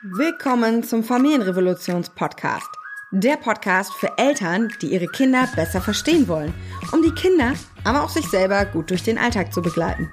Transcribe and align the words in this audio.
Willkommen 0.00 0.84
zum 0.84 1.02
Familienrevolutions-Podcast. 1.02 2.68
Der 3.10 3.36
Podcast 3.36 3.92
für 3.94 4.16
Eltern, 4.16 4.72
die 4.80 4.92
ihre 4.92 5.08
Kinder 5.08 5.48
besser 5.56 5.80
verstehen 5.80 6.28
wollen, 6.28 6.54
um 6.92 7.02
die 7.02 7.10
Kinder, 7.10 7.54
aber 7.82 8.04
auch 8.04 8.08
sich 8.08 8.24
selber 8.28 8.64
gut 8.66 8.90
durch 8.90 9.02
den 9.02 9.18
Alltag 9.18 9.52
zu 9.52 9.60
begleiten. 9.60 10.08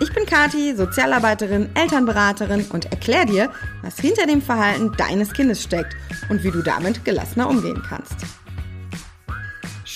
Ich 0.00 0.12
bin 0.12 0.26
Kati, 0.26 0.74
Sozialarbeiterin, 0.74 1.70
Elternberaterin 1.74 2.66
und 2.72 2.86
erkläre 2.86 3.26
dir, 3.26 3.52
was 3.82 4.00
hinter 4.00 4.26
dem 4.26 4.42
Verhalten 4.42 4.90
deines 4.96 5.32
Kindes 5.32 5.62
steckt 5.62 5.94
und 6.28 6.42
wie 6.42 6.50
du 6.50 6.60
damit 6.60 7.04
gelassener 7.04 7.48
umgehen 7.48 7.80
kannst. 7.88 8.16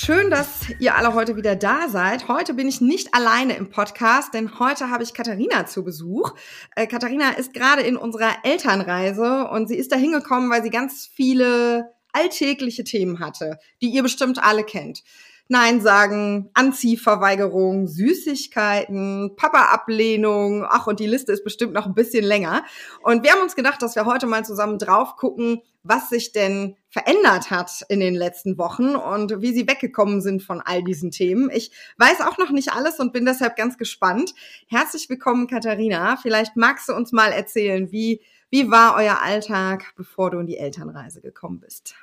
Schön, 0.05 0.31
dass 0.31 0.69
ihr 0.81 0.97
alle 0.97 1.15
heute 1.15 1.37
wieder 1.37 1.55
da 1.55 1.89
seid. 1.89 2.27
Heute 2.27 2.55
bin 2.55 2.67
ich 2.67 2.81
nicht 2.81 3.15
alleine 3.15 3.55
im 3.55 3.71
Podcast, 3.71 4.35
denn 4.35 4.59
heute 4.59 4.91
habe 4.91 5.05
ich 5.05 5.15
Katharina 5.15 5.67
zu 5.67 5.85
Besuch. 5.85 6.35
Äh, 6.75 6.89
Katharina 6.89 7.31
ist 7.31 7.55
gerade 7.55 7.83
in 7.83 7.97
unserer 7.97 8.33
Elternreise 8.43 9.47
und 9.47 9.69
sie 9.69 9.77
ist 9.77 9.93
da 9.93 9.97
hingekommen, 9.97 10.51
weil 10.51 10.65
sie 10.65 10.71
ganz 10.71 11.07
viele 11.07 11.93
alltägliche 12.13 12.83
Themen 12.83 13.21
hatte, 13.21 13.61
die 13.81 13.91
ihr 13.91 14.03
bestimmt 14.03 14.43
alle 14.43 14.65
kennt. 14.65 15.05
Nein 15.49 15.81
sagen, 15.81 16.51
Anziehverweigerung, 16.55 17.87
Süßigkeiten, 17.87 19.37
Papa-Ablehnung, 19.37 20.65
ach, 20.69 20.87
und 20.87 21.01
die 21.01 21.07
Liste 21.07 21.33
ist 21.33 21.45
bestimmt 21.45 21.73
noch 21.75 21.87
ein 21.87 21.95
bisschen 21.95 22.25
länger. 22.25 22.65
Und 23.03 23.23
wir 23.23 23.33
haben 23.33 23.43
uns 23.43 23.57
gedacht, 23.57 23.83
dass 23.83 23.95
wir 23.97 24.07
heute 24.07 24.27
mal 24.27 24.45
zusammen 24.45 24.79
drauf 24.79 25.17
gucken, 25.17 25.61
was 25.83 26.09
sich 26.09 26.33
denn 26.33 26.77
verändert 26.89 27.51
hat 27.51 27.85
in 27.89 28.01
den 28.01 28.15
letzten 28.15 28.57
Wochen 28.57 28.95
und 28.95 29.41
wie 29.43 29.53
sie 29.53 29.69
weggekommen 29.69 30.21
sind 30.21 30.43
von 30.43 30.61
all 30.61 30.85
diesen 30.85 31.11
Themen. 31.11 31.51
Ich 31.53 31.73
weiß 31.99 32.21
auch 32.21 32.39
noch 32.39 32.51
nicht 32.51 32.73
alles 32.73 33.01
und 33.01 33.13
bin 33.13 33.25
deshalb 33.25 33.57
ganz 33.57 33.79
gespannt. 33.79 34.35
Herzlich 34.69 35.09
willkommen, 35.11 35.49
Katharina. 35.49 36.17
Vielleicht 36.17 36.57
magst 36.57 36.89
du 36.89 36.95
uns 36.95 37.13
mal 37.13 37.33
erzählen, 37.33 37.91
wie, 37.91 38.21
wie 38.51 38.71
war 38.71 38.97
euer 38.97 39.21
Alltag, 39.23 39.93
bevor 39.97 40.31
du 40.31 40.39
in 40.39 40.47
die 40.47 40.59
Elternreise 40.59 41.21
gekommen 41.21 41.61
bist? 41.61 41.95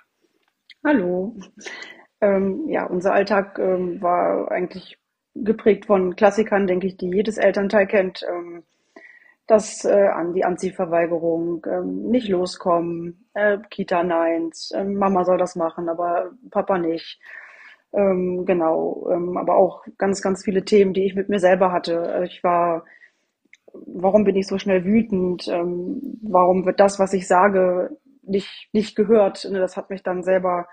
Hallo. 0.84 1.36
Ähm, 2.22 2.68
ja, 2.68 2.86
unser 2.86 3.14
Alltag 3.14 3.60
ähm, 3.60 4.02
war 4.02 4.52
eigentlich 4.52 4.98
geprägt 5.36 5.86
von 5.86 6.16
Klassikern, 6.16 6.68
denke 6.68 6.88
ich, 6.88 6.98
die 6.98 7.10
jedes 7.10 7.38
Elternteil 7.38 7.88
kennt. 7.88 8.26
Ähm, 8.30 8.64
das 9.48 9.84
äh, 9.84 10.08
an 10.10 10.34
die 10.34 10.46
Anziehverweigerung, 10.46 11.66
ähm, 11.68 12.10
nicht 12.10 12.30
loskommen, 12.30 13.26
äh, 13.34 13.58
Kita 13.72 14.04
Neins, 14.04 14.72
äh, 14.76 14.84
Mama 14.84 15.26
soll 15.26 15.38
das 15.40 15.56
machen, 15.56 15.90
aber 15.90 16.32
Papa 16.52 16.78
nicht. 16.78 17.20
Ähm, 17.94 18.46
genau, 18.46 19.10
ähm, 19.12 19.38
aber 19.38 19.56
auch 19.56 19.84
ganz, 19.98 20.22
ganz 20.22 20.44
viele 20.44 20.64
Themen, 20.66 20.94
die 20.94 21.06
ich 21.06 21.16
mit 21.16 21.30
mir 21.30 21.40
selber 21.40 21.72
hatte. 21.72 22.24
Ich 22.28 22.44
war, 22.44 22.86
warum 23.74 24.24
bin 24.24 24.36
ich 24.36 24.46
so 24.48 24.60
schnell 24.60 24.86
wütend? 24.86 25.48
Ähm, 25.48 26.20
warum 26.22 26.66
wird 26.66 26.80
das, 26.80 27.00
was 27.00 27.14
ich 27.14 27.28
sage, 27.28 27.98
nicht, 28.22 28.70
nicht 28.74 28.96
gehört? 28.96 29.48
Ne, 29.52 29.60
das 29.60 29.76
hat 29.78 29.90
mich 29.90 30.04
dann 30.04 30.24
selber 30.24 30.68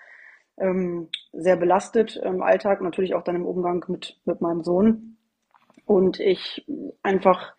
ähm, 0.59 1.09
sehr 1.33 1.57
belastet 1.57 2.17
im 2.17 2.43
Alltag, 2.43 2.81
natürlich 2.81 3.15
auch 3.15 3.23
dann 3.23 3.37
im 3.37 3.47
Umgang 3.47 3.85
mit, 3.89 4.19
mit 4.25 4.41
meinem 4.41 4.65
Sohn. 4.65 5.17
Und 5.85 6.19
ich 6.19 6.67
einfach 7.03 7.55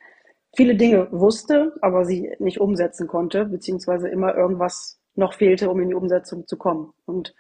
viele 0.56 0.76
Dinge 0.76 1.08
wusste, 1.12 1.76
aber 1.82 2.06
sie 2.06 2.34
nicht 2.40 2.60
umsetzen 2.60 3.08
konnte, 3.08 3.46
beziehungsweise 3.46 4.10
immer 4.10 4.36
irgendwas 4.36 5.00
noch 5.16 5.34
fehlte, 5.34 5.70
um 5.70 5.80
in 5.82 5.90
die 5.90 5.96
Umsetzung 5.96 6.48
zu 6.48 6.58
kommen. 6.58 6.94
Und 7.06 7.36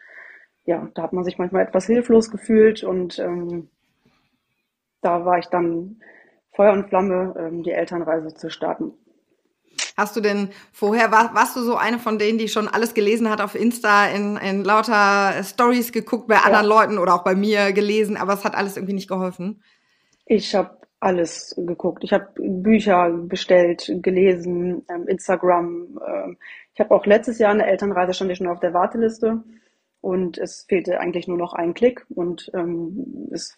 ja, 0.65 0.89
da 0.93 1.03
hat 1.03 1.13
man 1.13 1.23
sich 1.23 1.37
manchmal 1.37 1.63
etwas 1.63 1.85
hilflos 1.85 2.29
gefühlt 2.29 2.83
und 2.83 3.19
ähm, 3.19 3.69
da 5.01 5.25
war 5.25 5.39
ich 5.39 5.47
dann 5.47 6.01
Feuer 6.53 6.73
und 6.73 6.89
Flamme, 6.89 7.35
ähm, 7.37 7.63
die 7.63 7.71
Elternreise 7.71 8.33
zu 8.33 8.49
starten. 8.49 8.93
Hast 9.97 10.15
du 10.15 10.21
denn 10.21 10.49
vorher, 10.71 11.11
war, 11.11 11.33
warst 11.33 11.55
du 11.55 11.61
so 11.61 11.75
eine 11.75 11.97
von 11.97 12.19
denen, 12.19 12.37
die 12.37 12.49
schon 12.49 12.67
alles 12.67 12.93
gelesen 12.93 13.31
hat 13.31 13.41
auf 13.41 13.55
Insta, 13.55 14.05
in, 14.05 14.37
in 14.37 14.63
lauter 14.63 15.43
Stories 15.43 15.91
geguckt 15.91 16.27
bei 16.27 16.37
anderen 16.37 16.69
ja. 16.69 16.69
Leuten 16.69 16.99
oder 16.99 17.15
auch 17.15 17.23
bei 17.23 17.33
mir 17.33 17.73
gelesen, 17.73 18.15
aber 18.15 18.33
es 18.33 18.45
hat 18.45 18.53
alles 18.53 18.77
irgendwie 18.77 18.93
nicht 18.93 19.09
geholfen? 19.09 19.63
Ich 20.27 20.53
habe 20.53 20.77
alles 20.99 21.55
geguckt. 21.57 22.03
Ich 22.03 22.13
habe 22.13 22.27
Bücher 22.37 23.09
bestellt, 23.09 23.91
gelesen, 24.03 24.85
ähm, 24.87 25.07
Instagram. 25.07 25.99
Ähm, 26.07 26.37
ich 26.75 26.79
habe 26.79 26.93
auch 26.93 27.07
letztes 27.07 27.39
Jahr 27.39 27.51
eine 27.51 27.65
Elternreise 27.65 28.13
stand 28.13 28.29
ich 28.29 28.37
schon 28.37 28.47
auf 28.47 28.59
der 28.59 28.75
Warteliste 28.75 29.43
und 30.01 30.37
es 30.37 30.65
fehlte 30.69 30.99
eigentlich 30.99 31.27
nur 31.27 31.37
noch 31.37 31.53
ein 31.53 31.73
Klick 31.73 32.05
und 32.09 32.51
ähm, 32.53 33.29
es 33.31 33.57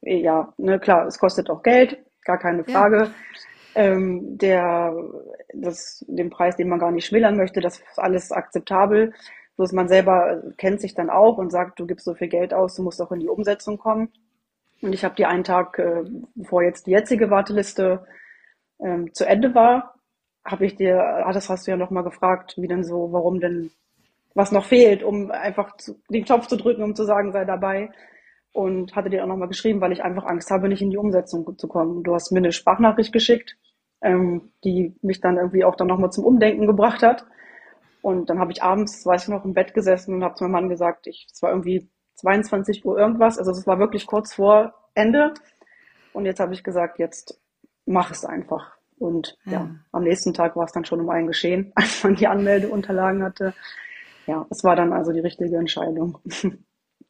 ja, 0.00 0.52
ne, 0.56 0.80
klar, 0.80 1.06
es 1.06 1.18
kostet 1.18 1.50
auch 1.50 1.62
Geld, 1.62 1.98
gar 2.24 2.38
keine 2.38 2.64
Frage. 2.64 2.96
Ja 2.96 3.10
ähm, 3.74 4.38
der, 4.38 4.94
das, 5.54 6.04
den 6.08 6.30
Preis, 6.30 6.56
den 6.56 6.68
man 6.68 6.78
gar 6.78 6.90
nicht 6.90 7.06
schmälern 7.06 7.36
möchte, 7.36 7.60
das 7.60 7.78
ist 7.78 7.98
alles 7.98 8.32
akzeptabel. 8.32 9.12
Bloß 9.56 9.72
man 9.72 9.88
selber 9.88 10.42
kennt 10.56 10.80
sich 10.80 10.94
dann 10.94 11.10
auch 11.10 11.38
und 11.38 11.50
sagt, 11.50 11.80
du 11.80 11.86
gibst 11.86 12.04
so 12.04 12.14
viel 12.14 12.28
Geld 12.28 12.54
aus, 12.54 12.76
du 12.76 12.82
musst 12.82 13.02
auch 13.02 13.12
in 13.12 13.20
die 13.20 13.28
Umsetzung 13.28 13.78
kommen. 13.78 14.12
Und 14.80 14.92
ich 14.92 15.04
habe 15.04 15.16
die 15.16 15.26
einen 15.26 15.44
Tag, 15.44 15.78
äh, 15.78 16.04
bevor 16.34 16.62
jetzt 16.62 16.86
die 16.86 16.92
jetzige 16.92 17.30
Warteliste 17.30 18.06
ähm, 18.80 19.12
zu 19.12 19.26
Ende 19.26 19.54
war, 19.54 19.94
habe 20.44 20.64
ich 20.64 20.76
dir, 20.76 21.02
ah, 21.02 21.32
das 21.32 21.50
hast 21.50 21.66
du 21.66 21.72
ja 21.72 21.76
nochmal 21.76 22.04
gefragt, 22.04 22.54
wie 22.56 22.68
denn 22.68 22.84
so, 22.84 23.12
warum 23.12 23.40
denn, 23.40 23.70
was 24.34 24.52
noch 24.52 24.64
fehlt, 24.64 25.02
um 25.02 25.30
einfach 25.30 25.76
zu, 25.76 26.00
den 26.08 26.24
Knopf 26.24 26.46
zu 26.46 26.56
drücken, 26.56 26.82
um 26.82 26.94
zu 26.94 27.04
sagen, 27.04 27.32
sei 27.32 27.44
dabei 27.44 27.90
und 28.52 28.96
hatte 28.96 29.10
dir 29.10 29.22
auch 29.22 29.28
nochmal 29.28 29.48
geschrieben, 29.48 29.80
weil 29.80 29.92
ich 29.92 30.02
einfach 30.02 30.24
Angst 30.24 30.50
habe, 30.50 30.68
nicht 30.68 30.82
in 30.82 30.90
die 30.90 30.96
Umsetzung 30.96 31.56
zu 31.56 31.68
kommen. 31.68 32.02
Du 32.02 32.14
hast 32.14 32.32
mir 32.32 32.38
eine 32.38 32.52
Sprachnachricht 32.52 33.12
geschickt, 33.12 33.56
ähm, 34.00 34.52
die 34.64 34.96
mich 35.02 35.20
dann 35.20 35.36
irgendwie 35.36 35.64
auch 35.64 35.76
dann 35.76 35.88
nochmal 35.88 36.10
zum 36.10 36.24
Umdenken 36.24 36.66
gebracht 36.66 37.02
hat. 37.02 37.26
Und 38.02 38.30
dann 38.30 38.38
habe 38.38 38.52
ich 38.52 38.62
abends, 38.62 39.04
weiß 39.04 39.24
ich 39.24 39.28
noch, 39.28 39.44
im 39.44 39.54
Bett 39.54 39.74
gesessen 39.74 40.14
und 40.14 40.24
habe 40.24 40.34
zu 40.34 40.44
meinem 40.44 40.52
Mann 40.52 40.68
gesagt, 40.68 41.06
ich, 41.06 41.26
es 41.32 41.42
war 41.42 41.50
irgendwie 41.50 41.90
22 42.14 42.84
Uhr 42.84 42.98
irgendwas, 42.98 43.38
also 43.38 43.50
es 43.50 43.66
war 43.66 43.78
wirklich 43.78 44.06
kurz 44.06 44.34
vor 44.34 44.74
Ende. 44.94 45.34
Und 46.12 46.24
jetzt 46.24 46.40
habe 46.40 46.54
ich 46.54 46.64
gesagt, 46.64 46.98
jetzt 46.98 47.40
mach 47.86 48.10
es 48.10 48.24
einfach. 48.24 48.76
Und 48.98 49.38
ja. 49.44 49.52
ja, 49.52 49.70
am 49.92 50.02
nächsten 50.02 50.34
Tag 50.34 50.56
war 50.56 50.64
es 50.64 50.72
dann 50.72 50.84
schon 50.84 51.00
um 51.00 51.10
einen 51.10 51.26
geschehen, 51.26 51.72
als 51.76 52.02
man 52.02 52.16
die 52.16 52.26
Anmeldeunterlagen 52.26 53.22
hatte. 53.22 53.54
Ja, 54.26 54.46
es 54.50 54.62
war 54.64 54.76
dann 54.76 54.92
also 54.92 55.12
die 55.12 55.20
richtige 55.20 55.56
Entscheidung. 55.56 56.18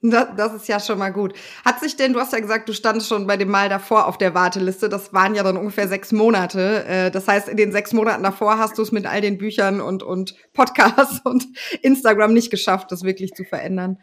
Das, 0.01 0.29
das 0.37 0.55
ist 0.55 0.69
ja 0.69 0.79
schon 0.79 0.99
mal 0.99 1.11
gut. 1.11 1.35
Hat 1.65 1.81
sich 1.81 1.97
denn, 1.97 2.13
du 2.13 2.21
hast 2.21 2.33
ja 2.33 2.39
gesagt, 2.39 2.69
du 2.69 2.73
standst 2.73 3.09
schon 3.09 3.27
bei 3.27 3.37
dem 3.37 3.51
Mal 3.51 3.69
davor 3.69 4.07
auf 4.07 4.17
der 4.17 4.33
Warteliste. 4.33 4.89
Das 4.89 5.13
waren 5.13 5.35
ja 5.35 5.43
dann 5.43 5.57
ungefähr 5.57 5.89
sechs 5.89 6.13
Monate. 6.13 6.85
Äh, 6.87 7.11
das 7.11 7.27
heißt, 7.27 7.49
in 7.49 7.57
den 7.57 7.73
sechs 7.73 7.93
Monaten 7.93 8.23
davor 8.23 8.59
hast 8.59 8.79
du 8.79 8.83
es 8.83 8.93
mit 8.93 9.07
all 9.07 9.21
den 9.21 9.39
Büchern 9.39 9.81
und, 9.81 10.05
und 10.05 10.37
Podcasts 10.55 11.21
und 11.25 11.47
Instagram 11.83 12.33
nicht 12.33 12.51
geschafft, 12.51 12.93
das 12.93 13.03
wirklich 13.03 13.35
zu 13.35 13.43
verändern. 13.43 13.99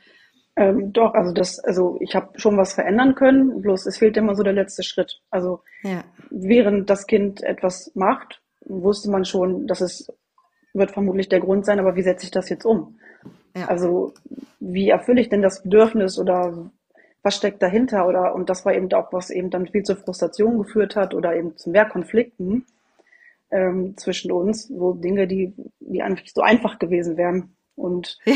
Ähm, 0.58 0.92
doch, 0.92 1.14
also 1.14 1.34
das, 1.34 1.60
also 1.60 1.98
ich 2.02 2.16
habe 2.16 2.40
schon 2.40 2.58
was 2.58 2.74
verändern 2.74 3.16
können, 3.16 3.62
bloß 3.62 3.86
es 3.86 3.98
fehlt 3.98 4.18
immer 4.18 4.36
so 4.36 4.44
der 4.44 4.54
letzte 4.54 4.84
Schritt. 4.84 5.22
Also 5.30 5.62
ja. 5.84 6.04
während 6.30 6.90
das 6.90 7.08
Kind 7.08 7.42
etwas 7.42 7.92
macht, 7.94 8.42
wusste 8.66 9.10
man 9.10 9.26
schon, 9.26 9.68
dass 9.68 9.82
es 9.82 10.08
wird 10.74 10.92
vermutlich 10.92 11.30
der 11.30 11.40
Grund 11.40 11.66
sein, 11.66 11.80
aber 11.80 11.96
wie 11.96 12.04
setze 12.04 12.26
ich 12.26 12.32
das 12.32 12.50
jetzt 12.50 12.66
um? 12.66 13.00
Ja. 13.56 13.68
Also 13.68 14.14
wie 14.60 14.90
erfülle 14.90 15.22
ich 15.22 15.30
denn 15.30 15.42
das 15.42 15.64
Bedürfnis 15.64 16.20
oder 16.20 16.72
was 17.24 17.36
steckt 17.36 17.62
dahinter? 17.62 18.08
Oder 18.08 18.36
und 18.36 18.50
das 18.50 18.66
war 18.66 18.74
eben 18.74 18.92
auch, 18.94 19.12
was 19.12 19.30
eben 19.30 19.50
dann 19.50 19.68
viel 19.68 19.84
zur 19.84 19.98
Frustration 19.98 20.58
geführt 20.58 20.96
hat 20.96 21.14
oder 21.14 21.36
eben 21.36 21.58
zu 21.58 21.70
mehr 21.70 21.86
Konflikten 21.86 22.66
ähm, 23.52 23.96
zwischen 23.98 24.32
uns, 24.32 24.70
wo 24.72 24.94
Dinge, 24.94 25.28
die, 25.28 25.54
die 25.80 26.02
einfach 26.02 26.24
so 26.34 26.42
einfach 26.42 26.80
gewesen 26.80 27.18
wären. 27.18 27.56
Und 27.76 28.18
ja, 28.26 28.36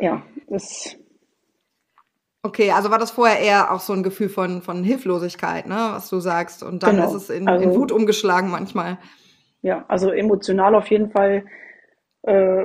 ja 0.00 0.22
das 0.48 0.96
Okay, 2.46 2.72
also 2.72 2.90
war 2.90 2.98
das 2.98 3.10
vorher 3.10 3.38
eher 3.38 3.72
auch 3.72 3.80
so 3.80 3.94
ein 3.94 4.02
Gefühl 4.02 4.28
von, 4.28 4.60
von 4.60 4.84
Hilflosigkeit, 4.84 5.66
ne, 5.66 5.76
was 5.92 6.10
du 6.10 6.20
sagst. 6.20 6.62
Und 6.62 6.82
dann 6.82 6.96
genau. 6.96 7.08
ist 7.08 7.14
es 7.14 7.30
in, 7.30 7.48
also, 7.48 7.64
in 7.64 7.74
Wut 7.74 7.90
umgeschlagen 7.90 8.50
manchmal. 8.50 8.98
Ja, 9.62 9.86
also 9.88 10.10
emotional 10.10 10.74
auf 10.74 10.88
jeden 10.88 11.10
Fall 11.10 11.46
äh, 12.20 12.64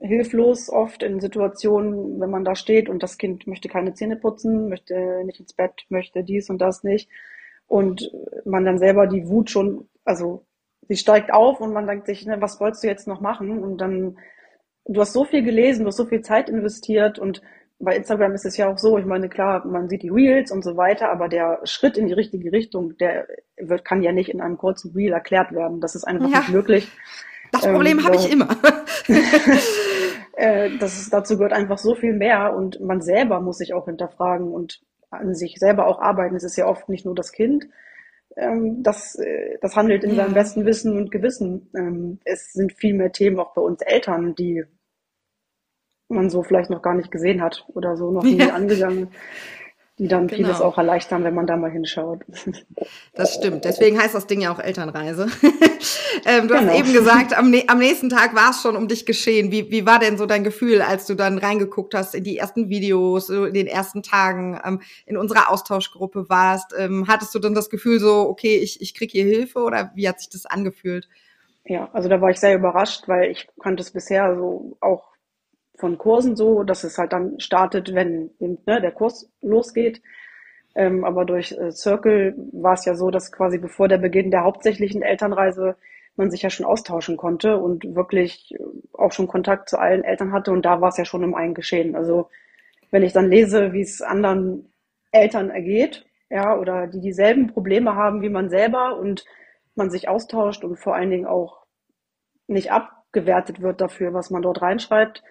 hilflos 0.00 0.70
oft 0.70 1.02
in 1.02 1.20
Situationen, 1.20 2.20
wenn 2.20 2.30
man 2.30 2.44
da 2.44 2.54
steht 2.54 2.88
und 2.88 3.02
das 3.02 3.18
Kind 3.18 3.46
möchte 3.46 3.68
keine 3.68 3.94
Zähne 3.94 4.16
putzen, 4.16 4.68
möchte 4.68 5.22
nicht 5.24 5.40
ins 5.40 5.52
Bett, 5.52 5.84
möchte 5.88 6.24
dies 6.24 6.48
und 6.48 6.58
das 6.58 6.82
nicht. 6.82 7.08
Und 7.66 8.10
man 8.44 8.64
dann 8.64 8.78
selber 8.78 9.06
die 9.06 9.28
Wut 9.28 9.50
schon, 9.50 9.88
also 10.04 10.44
sie 10.88 10.96
steigt 10.96 11.32
auf 11.32 11.60
und 11.60 11.72
man 11.72 11.86
denkt 11.86 12.06
sich, 12.06 12.26
ne, 12.26 12.40
was 12.40 12.60
wolltest 12.60 12.82
du 12.82 12.88
jetzt 12.88 13.06
noch 13.06 13.20
machen? 13.20 13.62
Und 13.62 13.78
dann, 13.78 14.18
du 14.86 15.00
hast 15.00 15.12
so 15.12 15.24
viel 15.24 15.42
gelesen, 15.42 15.82
du 15.82 15.88
hast 15.88 15.98
so 15.98 16.06
viel 16.06 16.22
Zeit 16.22 16.48
investiert 16.48 17.18
und 17.18 17.42
bei 17.78 17.96
Instagram 17.96 18.32
ist 18.34 18.44
es 18.44 18.56
ja 18.56 18.70
auch 18.70 18.78
so, 18.78 18.98
ich 18.98 19.06
meine, 19.06 19.28
klar, 19.28 19.66
man 19.66 19.88
sieht 19.88 20.02
die 20.02 20.10
Reels 20.10 20.50
und 20.50 20.62
so 20.62 20.76
weiter, 20.76 21.10
aber 21.10 21.28
der 21.28 21.60
Schritt 21.64 21.96
in 21.96 22.06
die 22.06 22.12
richtige 22.12 22.52
Richtung, 22.52 22.96
der 22.98 23.26
wird, 23.56 23.84
kann 23.84 24.02
ja 24.02 24.12
nicht 24.12 24.28
in 24.28 24.40
einem 24.40 24.58
kurzen 24.58 24.92
Reel 24.92 25.12
erklärt 25.12 25.52
werden. 25.52 25.80
Das 25.80 25.94
ist 25.94 26.04
einfach 26.04 26.30
ja. 26.30 26.38
nicht 26.38 26.50
möglich. 26.50 26.88
Das 27.52 27.62
Problem 27.62 27.98
ähm, 27.98 28.04
habe 28.04 28.16
ich 28.16 28.30
immer. 28.30 28.48
äh, 30.36 30.70
das 30.78 31.00
ist, 31.00 31.12
dazu 31.12 31.36
gehört 31.36 31.52
einfach 31.52 31.78
so 31.78 31.94
viel 31.94 32.12
mehr 32.12 32.54
und 32.54 32.80
man 32.80 33.00
selber 33.00 33.40
muss 33.40 33.58
sich 33.58 33.74
auch 33.74 33.86
hinterfragen 33.86 34.52
und 34.52 34.80
an 35.10 35.34
sich 35.34 35.56
selber 35.58 35.86
auch 35.86 36.00
arbeiten. 36.00 36.36
Es 36.36 36.44
ist 36.44 36.56
ja 36.56 36.66
oft 36.66 36.88
nicht 36.88 37.04
nur 37.04 37.14
das 37.14 37.32
Kind, 37.32 37.66
ähm, 38.36 38.82
das, 38.82 39.16
äh, 39.16 39.58
das 39.60 39.76
handelt 39.76 40.04
in 40.04 40.10
ja. 40.10 40.16
seinem 40.16 40.34
besten 40.34 40.64
Wissen 40.64 40.96
und 40.96 41.10
Gewissen. 41.10 41.70
Ähm, 41.76 42.20
es 42.24 42.52
sind 42.52 42.72
viel 42.72 42.94
mehr 42.94 43.12
Themen 43.12 43.40
auch 43.40 43.54
bei 43.54 43.62
uns 43.62 43.82
Eltern, 43.82 44.34
die 44.34 44.64
man 46.08 46.30
so 46.30 46.42
vielleicht 46.42 46.70
noch 46.70 46.82
gar 46.82 46.94
nicht 46.94 47.10
gesehen 47.10 47.42
hat 47.42 47.66
oder 47.68 47.96
so 47.96 48.10
noch 48.10 48.22
nie 48.24 48.38
ja. 48.38 48.54
angegangen 48.54 49.08
die 50.00 50.08
dann 50.08 50.28
genau. 50.28 50.48
vieles 50.48 50.60
auch 50.62 50.78
erleichtern, 50.78 51.24
wenn 51.24 51.34
man 51.34 51.46
da 51.46 51.56
mal 51.56 51.70
hinschaut. 51.70 52.20
Das 53.12 53.34
stimmt. 53.34 53.64
Deswegen 53.64 54.00
heißt 54.00 54.14
das 54.14 54.26
Ding 54.26 54.40
ja 54.40 54.50
auch 54.50 54.58
Elternreise. 54.58 55.26
ähm, 56.24 56.48
du 56.48 56.54
genau. 56.54 56.70
hast 56.70 56.78
eben 56.78 56.92
gesagt, 56.94 57.36
am, 57.36 57.52
am 57.66 57.78
nächsten 57.78 58.08
Tag 58.08 58.34
war 58.34 58.50
es 58.50 58.62
schon 58.62 58.76
um 58.76 58.88
dich 58.88 59.04
geschehen. 59.04 59.52
Wie, 59.52 59.70
wie 59.70 59.84
war 59.84 59.98
denn 59.98 60.16
so 60.16 60.24
dein 60.24 60.42
Gefühl, 60.42 60.80
als 60.80 61.06
du 61.06 61.14
dann 61.14 61.36
reingeguckt 61.36 61.94
hast 61.94 62.14
in 62.14 62.24
die 62.24 62.38
ersten 62.38 62.70
Videos, 62.70 63.28
in 63.28 63.52
den 63.52 63.66
ersten 63.66 64.02
Tagen, 64.02 64.58
ähm, 64.64 64.80
in 65.04 65.18
unserer 65.18 65.50
Austauschgruppe 65.50 66.30
warst? 66.30 66.74
Ähm, 66.78 67.06
hattest 67.08 67.34
du 67.34 67.38
dann 67.40 67.54
das 67.54 67.68
Gefühl 67.68 68.00
so, 68.00 68.28
okay, 68.28 68.56
ich, 68.56 68.80
ich 68.80 68.94
krieg 68.94 69.10
hier 69.10 69.24
Hilfe 69.24 69.58
oder 69.58 69.90
wie 69.94 70.08
hat 70.08 70.20
sich 70.20 70.30
das 70.30 70.46
angefühlt? 70.46 71.08
Ja, 71.64 71.90
also 71.92 72.08
da 72.08 72.22
war 72.22 72.30
ich 72.30 72.40
sehr 72.40 72.54
überrascht, 72.54 73.06
weil 73.06 73.30
ich 73.30 73.48
kannte 73.60 73.82
es 73.82 73.90
bisher 73.90 74.34
so 74.34 74.76
auch 74.80 75.09
von 75.80 75.98
Kursen 75.98 76.36
so, 76.36 76.62
dass 76.62 76.84
es 76.84 76.98
halt 76.98 77.12
dann 77.12 77.40
startet, 77.40 77.94
wenn 77.94 78.30
ne, 78.38 78.80
der 78.80 78.92
Kurs 78.92 79.30
losgeht. 79.40 80.02
Ähm, 80.74 81.04
aber 81.04 81.24
durch 81.24 81.52
äh, 81.52 81.72
Circle 81.72 82.34
war 82.52 82.74
es 82.74 82.84
ja 82.84 82.94
so, 82.94 83.10
dass 83.10 83.32
quasi 83.32 83.58
bevor 83.58 83.88
der 83.88 83.98
Beginn 83.98 84.30
der 84.30 84.44
hauptsächlichen 84.44 85.02
Elternreise 85.02 85.76
man 86.16 86.30
sich 86.30 86.42
ja 86.42 86.50
schon 86.50 86.66
austauschen 86.66 87.16
konnte 87.16 87.56
und 87.56 87.96
wirklich 87.96 88.54
äh, 88.54 88.58
auch 88.92 89.12
schon 89.12 89.26
Kontakt 89.26 89.68
zu 89.68 89.78
allen 89.78 90.04
Eltern 90.04 90.32
hatte 90.32 90.52
und 90.52 90.64
da 90.64 90.80
war 90.80 90.90
es 90.90 90.96
ja 90.96 91.04
schon 91.04 91.24
im 91.24 91.34
einen 91.34 91.54
geschehen. 91.54 91.96
Also 91.96 92.28
wenn 92.90 93.02
ich 93.02 93.12
dann 93.12 93.30
lese, 93.30 93.72
wie 93.72 93.80
es 93.80 94.02
anderen 94.02 94.72
Eltern 95.12 95.50
ergeht, 95.50 96.06
ja, 96.28 96.56
oder 96.56 96.86
die 96.86 97.00
dieselben 97.00 97.48
Probleme 97.48 97.96
haben 97.96 98.22
wie 98.22 98.28
man 98.28 98.48
selber 98.50 98.96
und 98.96 99.24
man 99.74 99.90
sich 99.90 100.08
austauscht 100.08 100.62
und 100.62 100.76
vor 100.76 100.94
allen 100.94 101.10
Dingen 101.10 101.26
auch 101.26 101.64
nicht 102.46 102.70
abgewertet 102.70 103.60
wird 103.60 103.80
dafür, 103.80 104.12
was 104.14 104.30
man 104.30 104.42
dort 104.42 104.62
reinschreibt, 104.62 105.22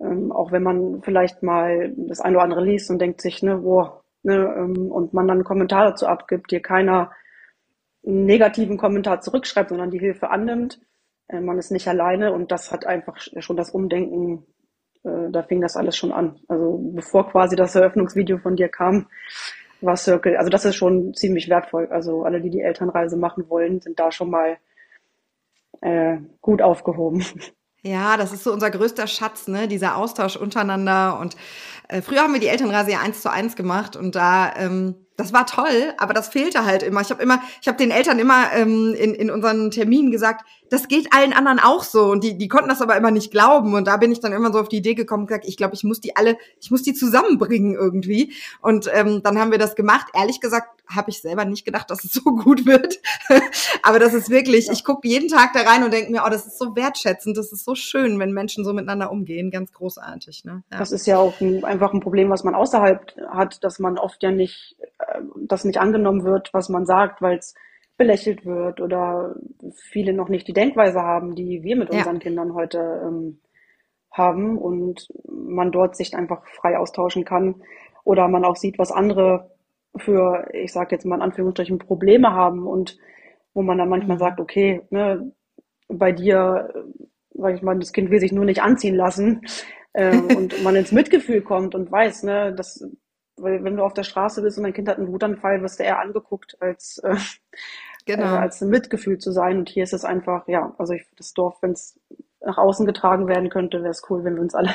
ähm, 0.00 0.32
auch 0.32 0.52
wenn 0.52 0.62
man 0.62 1.02
vielleicht 1.02 1.42
mal 1.42 1.92
das 1.96 2.20
eine 2.20 2.36
oder 2.36 2.44
andere 2.44 2.64
liest 2.64 2.90
und 2.90 3.00
denkt 3.00 3.20
sich, 3.20 3.42
ne, 3.42 3.58
boah, 3.58 4.02
ne, 4.22 4.54
ähm, 4.56 4.90
und 4.90 5.12
man 5.12 5.28
dann 5.28 5.38
einen 5.38 5.44
Kommentar 5.44 5.90
dazu 5.90 6.06
abgibt, 6.06 6.50
dir 6.50 6.60
keiner 6.60 7.12
einen 8.06 8.24
negativen 8.24 8.78
Kommentar 8.78 9.20
zurückschreibt, 9.20 9.68
sondern 9.68 9.90
die 9.90 9.98
Hilfe 9.98 10.30
annimmt. 10.30 10.80
Äh, 11.28 11.40
man 11.40 11.58
ist 11.58 11.70
nicht 11.70 11.88
alleine 11.88 12.32
und 12.32 12.50
das 12.50 12.72
hat 12.72 12.86
einfach 12.86 13.18
schon 13.18 13.56
das 13.56 13.70
Umdenken, 13.70 14.46
äh, 15.04 15.30
da 15.30 15.42
fing 15.42 15.60
das 15.60 15.76
alles 15.76 15.96
schon 15.96 16.12
an. 16.12 16.40
Also 16.48 16.78
bevor 16.94 17.28
quasi 17.28 17.56
das 17.56 17.74
Eröffnungsvideo 17.74 18.38
von 18.38 18.56
dir 18.56 18.68
kam, 18.68 19.06
war 19.82 19.96
Circle, 19.96 20.36
also 20.36 20.50
das 20.50 20.64
ist 20.64 20.76
schon 20.76 21.14
ziemlich 21.14 21.48
wertvoll. 21.48 21.88
Also 21.90 22.24
alle, 22.24 22.40
die 22.40 22.50
die 22.50 22.60
Elternreise 22.60 23.16
machen 23.16 23.48
wollen, 23.48 23.80
sind 23.80 23.98
da 23.98 24.12
schon 24.12 24.30
mal 24.30 24.58
äh, 25.80 26.18
gut 26.40 26.62
aufgehoben. 26.62 27.24
Ja, 27.84 28.18
das 28.18 28.32
ist 28.32 28.44
so 28.44 28.52
unser 28.52 28.70
größter 28.70 29.06
Schatz, 29.06 29.48
ne? 29.48 29.66
Dieser 29.66 29.96
Austausch 29.96 30.36
untereinander. 30.36 31.18
Und 31.18 31.34
äh, 31.90 32.02
früher 32.02 32.22
haben 32.22 32.32
wir 32.32 32.40
die 32.40 32.48
Elternreise 32.48 32.92
ja 32.92 33.00
eins 33.00 33.20
zu 33.20 33.30
eins 33.30 33.56
gemacht 33.56 33.96
und 33.96 34.14
da 34.14 34.52
ähm, 34.56 34.94
das 35.20 35.34
war 35.34 35.44
toll, 35.44 35.92
aber 35.98 36.14
das 36.14 36.28
fehlte 36.28 36.64
halt 36.64 36.82
immer. 36.82 37.02
Ich 37.02 37.10
habe 37.10 37.22
immer, 37.22 37.42
ich 37.60 37.68
habe 37.68 37.76
den 37.76 37.90
Eltern 37.90 38.18
immer 38.18 38.52
ähm, 38.54 38.94
in, 38.94 39.14
in 39.14 39.30
unseren 39.30 39.70
Terminen 39.70 40.10
gesagt, 40.10 40.46
das 40.70 40.88
geht 40.88 41.12
allen 41.12 41.32
anderen 41.32 41.58
auch 41.58 41.82
so 41.82 42.06
und 42.06 42.24
die, 42.24 42.38
die 42.38 42.48
konnten 42.48 42.68
das 42.68 42.80
aber 42.80 42.96
immer 42.96 43.10
nicht 43.10 43.30
glauben 43.30 43.74
und 43.74 43.86
da 43.86 43.96
bin 43.96 44.12
ich 44.12 44.20
dann 44.20 44.32
immer 44.32 44.52
so 44.52 44.60
auf 44.60 44.68
die 44.68 44.78
Idee 44.78 44.94
gekommen 44.94 45.24
und 45.24 45.26
gesagt, 45.26 45.44
ich 45.46 45.56
glaube, 45.56 45.74
ich 45.74 45.84
muss 45.84 46.00
die 46.00 46.16
alle, 46.16 46.38
ich 46.60 46.70
muss 46.70 46.82
die 46.82 46.94
zusammenbringen 46.94 47.74
irgendwie 47.74 48.32
und 48.62 48.88
ähm, 48.94 49.20
dann 49.22 49.38
haben 49.38 49.50
wir 49.50 49.58
das 49.58 49.74
gemacht. 49.74 50.06
Ehrlich 50.14 50.40
gesagt 50.40 50.68
habe 50.86 51.10
ich 51.10 51.20
selber 51.20 51.44
nicht 51.44 51.64
gedacht, 51.64 51.90
dass 51.90 52.04
es 52.04 52.12
so 52.12 52.22
gut 52.36 52.66
wird, 52.66 53.00
aber 53.82 53.98
das 53.98 54.14
ist 54.14 54.30
wirklich, 54.30 54.68
ja. 54.68 54.72
ich 54.72 54.84
gucke 54.84 55.06
jeden 55.06 55.28
Tag 55.28 55.52
da 55.52 55.60
rein 55.62 55.84
und 55.84 55.92
denke 55.92 56.12
mir, 56.12 56.22
oh, 56.24 56.30
das 56.30 56.46
ist 56.46 56.58
so 56.58 56.76
wertschätzend, 56.76 57.36
das 57.36 57.52
ist 57.52 57.64
so 57.64 57.74
schön, 57.74 58.18
wenn 58.18 58.32
Menschen 58.32 58.64
so 58.64 58.72
miteinander 58.72 59.10
umgehen, 59.10 59.50
ganz 59.50 59.72
großartig. 59.72 60.44
Ne? 60.44 60.62
Ja. 60.70 60.78
Das 60.78 60.92
ist 60.92 61.06
ja 61.06 61.18
auch 61.18 61.38
ein, 61.40 61.64
einfach 61.80 61.94
ein 61.94 62.00
Problem, 62.00 62.28
was 62.28 62.44
man 62.44 62.54
außerhalb 62.54 63.16
hat, 63.30 63.64
dass 63.64 63.78
man 63.78 63.98
oft 63.98 64.22
ja 64.22 64.30
nicht 64.30 64.76
das 65.36 65.64
nicht 65.64 65.78
angenommen 65.78 66.24
wird, 66.24 66.52
was 66.52 66.68
man 66.68 66.84
sagt, 66.84 67.22
weil 67.22 67.38
es 67.38 67.54
belächelt 67.96 68.46
wird 68.46 68.80
oder 68.80 69.34
viele 69.74 70.12
noch 70.12 70.28
nicht 70.28 70.48
die 70.48 70.52
Denkweise 70.52 71.02
haben, 71.02 71.34
die 71.34 71.62
wir 71.62 71.76
mit 71.76 71.90
unseren 71.90 72.16
ja. 72.16 72.20
Kindern 72.20 72.54
heute 72.54 73.02
ähm, 73.04 73.40
haben 74.10 74.58
und 74.58 75.08
man 75.28 75.70
dort 75.70 75.96
sich 75.96 76.14
einfach 76.14 76.46
frei 76.46 76.78
austauschen 76.78 77.24
kann 77.24 77.62
oder 78.04 78.28
man 78.28 78.44
auch 78.44 78.56
sieht, 78.56 78.78
was 78.78 78.90
andere 78.90 79.50
für, 79.96 80.48
ich 80.52 80.72
sage 80.72 80.94
jetzt 80.94 81.04
mal 81.04 81.16
in 81.16 81.22
Anführungsstrichen, 81.22 81.78
Probleme 81.78 82.32
haben 82.32 82.66
und 82.66 82.96
wo 83.54 83.62
man 83.62 83.78
dann 83.78 83.88
manchmal 83.88 84.16
mhm. 84.16 84.20
sagt, 84.20 84.40
okay, 84.40 84.82
ne, 84.90 85.32
bei 85.88 86.12
dir, 86.12 86.72
sag 87.34 87.54
ich 87.54 87.62
mal, 87.62 87.78
das 87.78 87.92
Kind 87.92 88.10
will 88.10 88.20
sich 88.20 88.32
nur 88.32 88.44
nicht 88.44 88.62
anziehen 88.62 88.94
lassen 88.94 89.42
äh, 89.92 90.16
und 90.16 90.62
man 90.62 90.76
ins 90.76 90.92
Mitgefühl 90.92 91.42
kommt 91.42 91.74
und 91.74 91.90
weiß, 91.90 92.22
ne, 92.24 92.54
dass 92.54 92.84
weil 93.42 93.64
wenn 93.64 93.76
du 93.76 93.84
auf 93.84 93.94
der 93.94 94.02
Straße 94.02 94.42
bist 94.42 94.58
und 94.58 94.64
dein 94.64 94.72
Kind 94.72 94.88
hat 94.88 94.98
einen 94.98 95.12
Wutanfall, 95.12 95.62
wirst 95.62 95.80
du 95.80 95.84
eher 95.84 96.00
angeguckt, 96.00 96.56
als, 96.60 96.98
äh, 96.98 97.16
genau. 98.06 98.34
äh, 98.34 98.38
als 98.38 98.60
ein 98.60 98.68
Mitgefühl 98.68 99.18
zu 99.18 99.32
sein. 99.32 99.58
Und 99.58 99.68
hier 99.68 99.84
ist 99.84 99.92
es 99.92 100.04
einfach, 100.04 100.46
ja, 100.48 100.74
also 100.78 100.92
ich, 100.92 101.06
das 101.16 101.32
Dorf, 101.32 101.58
wenn 101.62 101.72
es 101.72 101.98
nach 102.40 102.58
außen 102.58 102.86
getragen 102.86 103.28
werden 103.28 103.50
könnte, 103.50 103.78
wäre 103.78 103.90
es 103.90 104.02
cool, 104.10 104.24
wenn 104.24 104.34
wir 104.34 104.42
uns 104.42 104.54
alle 104.54 104.70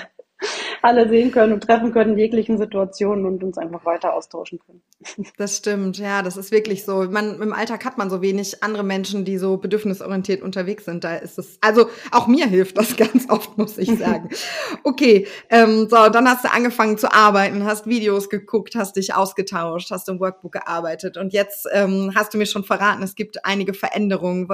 alle 0.85 1.09
sehen 1.09 1.31
können 1.31 1.51
und 1.51 1.63
treffen 1.63 1.91
können 1.91 2.13
in 2.13 2.19
jeglichen 2.19 2.59
Situationen 2.59 3.25
und 3.25 3.43
uns 3.43 3.57
einfach 3.57 3.85
weiter 3.85 4.13
austauschen 4.13 4.59
können. 4.59 4.81
Das 5.37 5.57
stimmt, 5.57 5.97
ja, 5.97 6.21
das 6.21 6.37
ist 6.37 6.51
wirklich 6.51 6.85
so. 6.85 7.03
Man, 7.09 7.41
Im 7.41 7.51
Alltag 7.51 7.83
hat 7.83 7.97
man 7.97 8.09
so 8.09 8.21
wenig 8.21 8.63
andere 8.63 8.83
Menschen, 8.83 9.25
die 9.25 9.37
so 9.37 9.57
bedürfnisorientiert 9.57 10.41
unterwegs 10.41 10.85
sind. 10.85 11.03
Da 11.03 11.15
ist 11.15 11.37
es, 11.37 11.57
also 11.61 11.89
auch 12.11 12.27
mir 12.27 12.45
hilft 12.45 12.77
das 12.77 12.95
ganz 12.97 13.29
oft, 13.29 13.57
muss 13.57 13.77
ich 13.77 13.97
sagen. 13.97 14.29
Okay, 14.83 15.27
ähm, 15.49 15.87
so, 15.89 16.09
dann 16.09 16.29
hast 16.29 16.45
du 16.45 16.51
angefangen 16.51 16.97
zu 16.97 17.11
arbeiten, 17.11 17.65
hast 17.65 17.88
Videos 17.88 18.29
geguckt, 18.29 18.75
hast 18.75 18.95
dich 18.95 19.15
ausgetauscht, 19.15 19.89
hast 19.89 20.07
im 20.09 20.19
Workbook 20.19 20.53
gearbeitet 20.53 21.17
und 21.17 21.33
jetzt 21.33 21.67
ähm, 21.73 22.11
hast 22.15 22.33
du 22.33 22.38
mir 22.38 22.45
schon 22.45 22.63
verraten, 22.63 23.01
es 23.01 23.15
gibt 23.15 23.45
einige 23.45 23.73
Veränderungen. 23.73 24.47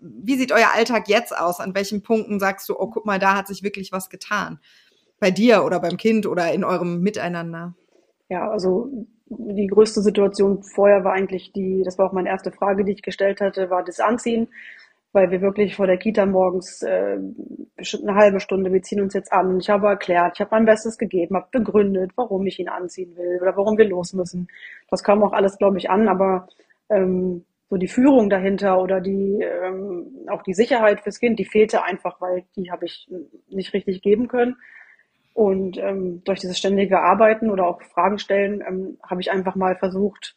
Wie 0.00 0.36
sieht 0.36 0.52
euer 0.52 0.68
Alltag 0.74 1.08
jetzt 1.08 1.36
aus? 1.36 1.58
An 1.60 1.74
welchen 1.74 2.02
Punkten 2.02 2.38
sagst 2.38 2.68
du, 2.68 2.78
oh, 2.78 2.86
guck 2.86 3.04
mal, 3.04 3.18
da 3.18 3.34
hat 3.34 3.48
sich 3.48 3.62
wirklich 3.62 3.90
was 3.90 4.08
getan? 4.08 4.60
Bei 5.24 5.30
dir 5.30 5.64
oder 5.64 5.80
beim 5.80 5.96
Kind 5.96 6.26
oder 6.26 6.52
in 6.52 6.64
eurem 6.64 7.00
Miteinander? 7.00 7.74
Ja, 8.28 8.50
also 8.50 8.90
die 9.26 9.68
größte 9.68 10.02
Situation 10.02 10.62
vorher 10.62 11.02
war 11.02 11.14
eigentlich 11.14 11.50
die, 11.50 11.80
das 11.82 11.96
war 11.96 12.06
auch 12.06 12.12
meine 12.12 12.28
erste 12.28 12.52
Frage, 12.52 12.84
die 12.84 12.92
ich 12.92 13.00
gestellt 13.00 13.40
hatte, 13.40 13.70
war 13.70 13.82
das 13.82 14.00
Anziehen, 14.00 14.48
weil 15.12 15.30
wir 15.30 15.40
wirklich 15.40 15.76
vor 15.76 15.86
der 15.86 15.96
Kita 15.96 16.26
morgens 16.26 16.82
äh, 16.82 17.16
bestimmt 17.74 18.06
eine 18.06 18.18
halbe 18.18 18.38
Stunde, 18.38 18.70
wir 18.70 18.82
ziehen 18.82 19.00
uns 19.00 19.14
jetzt 19.14 19.32
an. 19.32 19.58
Ich 19.58 19.70
habe 19.70 19.86
erklärt, 19.86 20.32
ich 20.34 20.40
habe 20.42 20.50
mein 20.50 20.66
Bestes 20.66 20.98
gegeben, 20.98 21.36
habe 21.36 21.48
begründet, 21.50 22.10
warum 22.16 22.46
ich 22.46 22.58
ihn 22.58 22.68
anziehen 22.68 23.16
will 23.16 23.38
oder 23.40 23.56
warum 23.56 23.78
wir 23.78 23.88
los 23.88 24.12
müssen. 24.12 24.48
Das 24.90 25.02
kam 25.02 25.22
auch 25.22 25.32
alles, 25.32 25.56
glaube 25.56 25.78
ich, 25.78 25.88
an, 25.88 26.06
aber 26.06 26.48
ähm, 26.90 27.46
so 27.70 27.78
die 27.78 27.88
Führung 27.88 28.28
dahinter 28.28 28.78
oder 28.78 29.00
die 29.00 29.40
ähm, 29.40 30.26
auch 30.28 30.42
die 30.42 30.52
Sicherheit 30.52 31.00
fürs 31.00 31.18
Kind, 31.18 31.38
die 31.38 31.46
fehlte 31.46 31.82
einfach, 31.82 32.20
weil 32.20 32.44
die 32.56 32.70
habe 32.70 32.84
ich 32.84 33.08
nicht 33.48 33.72
richtig 33.72 34.02
geben 34.02 34.28
können. 34.28 34.56
Und 35.34 35.76
ähm, 35.78 36.22
durch 36.24 36.40
dieses 36.40 36.58
ständige 36.58 37.00
Arbeiten 37.00 37.50
oder 37.50 37.66
auch 37.66 37.82
Fragen 37.82 38.18
stellen 38.18 38.62
ähm, 38.66 38.98
habe 39.02 39.20
ich 39.20 39.32
einfach 39.32 39.56
mal 39.56 39.76
versucht, 39.76 40.36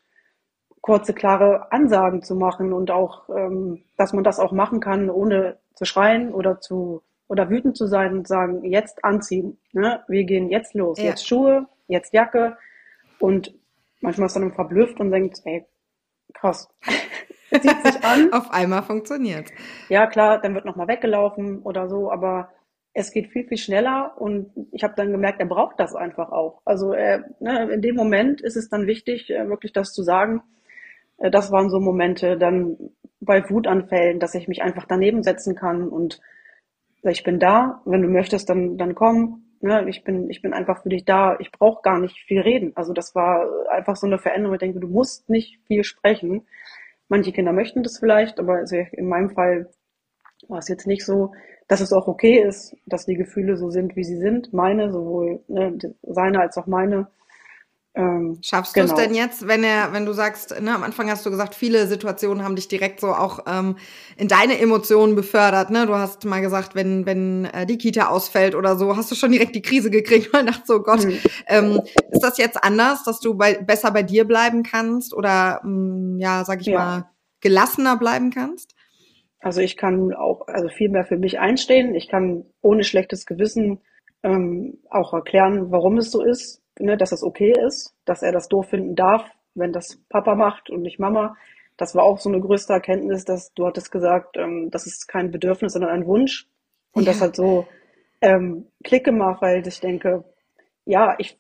kurze, 0.81 1.13
klare 1.13 1.71
Ansagen 1.71 2.23
zu 2.23 2.35
machen 2.35 2.73
und 2.73 2.89
auch, 2.89 3.29
ähm, 3.29 3.83
dass 3.95 4.13
man 4.13 4.23
das 4.23 4.39
auch 4.39 4.51
machen 4.51 4.79
kann, 4.79 5.09
ohne 5.09 5.59
zu 5.75 5.85
schreien 5.85 6.33
oder 6.33 6.59
zu 6.59 7.03
oder 7.27 7.49
wütend 7.49 7.77
zu 7.77 7.87
sein 7.87 8.13
und 8.13 8.27
sagen, 8.27 8.63
jetzt 8.63 9.03
anziehen. 9.03 9.59
Ne? 9.73 10.03
Wir 10.07 10.23
gehen 10.23 10.49
jetzt 10.49 10.73
los. 10.73 10.97
Ja. 10.97 11.05
Jetzt 11.05 11.27
Schuhe, 11.27 11.67
jetzt 11.87 12.13
Jacke. 12.13 12.57
Und 13.19 13.53
manchmal 14.01 14.27
ist 14.27 14.35
man 14.35 14.43
dann 14.43 14.53
verblüfft 14.53 14.99
und 14.99 15.11
denkt, 15.11 15.41
ey, 15.43 15.65
krass. 16.33 16.69
Zieht 17.49 17.85
sich 17.85 18.03
an. 18.03 18.31
Auf 18.33 18.51
einmal 18.51 18.83
funktioniert. 18.83 19.51
Ja, 19.89 20.07
klar, 20.07 20.39
dann 20.39 20.55
wird 20.55 20.65
nochmal 20.65 20.87
weggelaufen 20.87 21.61
oder 21.63 21.89
so, 21.89 22.11
aber 22.11 22.49
es 22.97 23.11
geht 23.11 23.27
viel, 23.27 23.47
viel 23.47 23.59
schneller 23.59 24.15
und 24.17 24.49
ich 24.71 24.83
habe 24.83 24.95
dann 24.97 25.11
gemerkt, 25.11 25.39
er 25.39 25.45
braucht 25.45 25.79
das 25.79 25.93
einfach 25.95 26.31
auch. 26.31 26.61
Also 26.65 26.93
er, 26.93 27.25
ne, 27.39 27.71
in 27.71 27.81
dem 27.81 27.95
Moment 27.95 28.41
ist 28.41 28.55
es 28.55 28.69
dann 28.69 28.87
wichtig, 28.87 29.29
äh, 29.29 29.47
wirklich 29.47 29.71
das 29.71 29.93
zu 29.93 30.01
sagen. 30.01 30.41
Äh, 31.19 31.29
das 31.29 31.51
waren 31.51 31.69
so 31.69 31.79
Momente 31.79 32.37
dann 32.39 32.75
bei 33.19 33.47
Wutanfällen, 33.47 34.19
dass 34.19 34.33
ich 34.33 34.47
mich 34.47 34.63
einfach 34.63 34.85
daneben 34.85 35.21
setzen 35.21 35.53
kann 35.55 35.89
und 35.89 36.19
ich 37.03 37.23
bin 37.23 37.39
da, 37.39 37.81
wenn 37.85 38.01
du 38.01 38.07
möchtest, 38.07 38.49
dann, 38.49 38.77
dann 38.77 38.95
komm. 38.95 39.43
Ne, 39.61 39.87
ich 39.87 40.03
bin, 40.03 40.29
ich 40.29 40.41
bin 40.41 40.53
einfach 40.53 40.81
für 40.81 40.89
dich 40.89 41.05
da. 41.05 41.37
Ich 41.39 41.51
brauche 41.51 41.83
gar 41.83 41.99
nicht 41.99 42.17
viel 42.25 42.41
reden. 42.41 42.73
Also 42.75 42.93
das 42.93 43.13
war 43.13 43.47
einfach 43.69 43.95
so 43.95 44.07
eine 44.07 44.17
Veränderung. 44.17 44.55
Ich 44.55 44.59
denke, 44.59 44.79
du 44.79 44.87
musst 44.87 45.29
nicht 45.29 45.59
viel 45.67 45.83
sprechen. 45.83 46.47
Manche 47.09 47.31
Kinder 47.31 47.53
möchten 47.53 47.83
das 47.83 47.99
vielleicht, 47.99 48.39
aber 48.39 48.63
in 48.71 49.07
meinem 49.07 49.29
Fall 49.29 49.69
war 50.47 50.59
es 50.59 50.67
jetzt 50.67 50.87
nicht 50.87 51.05
so 51.05 51.31
dass 51.67 51.81
es 51.81 51.93
auch 51.93 52.07
okay 52.07 52.41
ist, 52.41 52.75
dass 52.85 53.05
die 53.05 53.15
Gefühle 53.15 53.57
so 53.57 53.69
sind, 53.69 53.95
wie 53.95 54.03
sie 54.03 54.17
sind, 54.17 54.53
meine, 54.53 54.91
sowohl 54.91 55.41
ne, 55.47 55.77
seine 56.03 56.39
als 56.39 56.57
auch 56.57 56.67
meine. 56.67 57.07
Ähm, 57.97 58.37
Schaffst 58.41 58.75
genau. 58.75 58.93
du 58.93 58.93
es 58.93 59.07
denn 59.07 59.15
jetzt, 59.15 59.47
wenn 59.47 59.63
er, 59.63 59.91
wenn 59.91 60.05
du 60.05 60.13
sagst, 60.13 60.61
ne, 60.61 60.73
am 60.73 60.83
Anfang 60.83 61.09
hast 61.09 61.25
du 61.25 61.31
gesagt, 61.31 61.55
viele 61.55 61.87
Situationen 61.87 62.43
haben 62.43 62.55
dich 62.55 62.67
direkt 62.67 62.99
so 62.99 63.07
auch 63.07 63.39
ähm, 63.47 63.75
in 64.17 64.27
deine 64.27 64.59
Emotionen 64.59 65.15
befördert, 65.15 65.71
ne? 65.71 65.87
Du 65.87 65.95
hast 65.95 66.23
mal 66.23 66.41
gesagt, 66.41 66.75
wenn, 66.75 67.07
wenn 67.07 67.45
äh, 67.45 67.65
die 67.65 67.79
Kita 67.79 68.09
ausfällt 68.09 68.53
oder 68.53 68.77
so, 68.77 68.95
hast 68.95 69.09
du 69.09 69.15
schon 69.15 69.31
direkt 69.31 69.55
die 69.55 69.63
Krise 69.63 69.89
gekriegt, 69.89 70.31
weil 70.33 70.45
dachte 70.45 70.61
so, 70.65 70.83
Gott, 70.83 71.05
mhm. 71.05 71.17
ähm, 71.47 71.81
ist 72.11 72.23
das 72.23 72.37
jetzt 72.37 72.63
anders, 72.63 73.03
dass 73.03 73.19
du 73.19 73.33
bei, 73.33 73.55
besser 73.55 73.89
bei 73.89 74.03
dir 74.03 74.25
bleiben 74.25 74.61
kannst 74.61 75.15
oder 75.15 75.61
mh, 75.63 75.69
mm, 75.71 76.19
ja, 76.19 76.45
sag 76.45 76.61
ich 76.61 76.67
ja. 76.67 76.79
mal, 76.79 77.09
gelassener 77.41 77.97
bleiben 77.97 78.29
kannst? 78.29 78.76
Also 79.39 79.61
ich 79.61 79.77
kann 79.77 80.13
auch 80.13 80.47
also 80.47 80.67
viel 80.67 80.89
mehr 80.89 81.05
für 81.05 81.17
mich 81.17 81.39
einstehen. 81.39 81.95
Ich 81.95 82.07
kann 82.07 82.45
ohne 82.61 82.83
schlechtes 82.83 83.25
Gewissen 83.25 83.81
ähm, 84.23 84.79
auch 84.89 85.13
erklären, 85.13 85.71
warum 85.71 85.97
es 85.97 86.11
so 86.11 86.23
ist 86.23 86.61
ne, 86.79 86.97
dass 86.97 87.11
es 87.11 87.23
okay 87.23 87.53
ist, 87.65 87.95
dass 88.05 88.21
er 88.21 88.31
das 88.31 88.47
doof 88.47 88.69
finden 88.69 88.95
darf, 88.95 89.29
wenn 89.55 89.73
das 89.73 89.97
Papa 90.09 90.35
macht 90.35 90.69
und 90.69 90.81
nicht 90.81 90.99
Mama. 90.99 91.35
Das 91.77 91.95
war 91.95 92.03
auch 92.03 92.19
so 92.19 92.29
eine 92.29 92.41
größte 92.41 92.73
Erkenntnis, 92.73 93.25
dass 93.25 93.53
du 93.53 93.65
hattest 93.65 93.91
gesagt, 93.91 94.37
ähm, 94.37 94.69
das 94.71 94.87
ist 94.87 95.07
kein 95.07 95.31
Bedürfnis, 95.31 95.73
sondern 95.73 95.91
ein 95.91 96.07
Wunsch. 96.07 96.47
Und 96.91 97.03
ja. 97.03 97.11
das 97.11 97.21
hat 97.21 97.35
so 97.35 97.67
ähm, 98.21 98.67
Klick 98.83 99.03
gemacht, 99.03 99.41
weil 99.41 99.65
ich 99.67 99.79
denke, 99.79 100.23
ja, 100.85 101.15
ich 101.19 101.37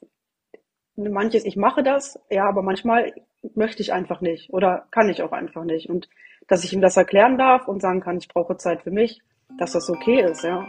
manches, 0.95 1.45
ich 1.45 1.55
mache 1.55 1.83
das, 1.83 2.19
ja, 2.29 2.47
aber 2.47 2.61
manchmal 2.61 3.13
möchte 3.53 3.81
ich 3.81 3.93
einfach 3.93 4.21
nicht 4.21 4.51
oder 4.51 4.87
kann 4.91 5.09
ich 5.09 5.21
auch 5.21 5.31
einfach 5.31 5.63
nicht. 5.63 5.89
Und 5.89 6.09
dass 6.47 6.63
ich 6.63 6.73
ihm 6.73 6.81
das 6.81 6.97
erklären 6.97 7.37
darf 7.37 7.67
und 7.67 7.81
sagen 7.81 8.01
kann, 8.01 8.17
ich 8.17 8.27
brauche 8.27 8.57
Zeit 8.57 8.83
für 8.83 8.91
mich, 8.91 9.21
dass 9.57 9.73
das 9.73 9.89
okay 9.89 10.21
ist, 10.21 10.43
ja. 10.43 10.67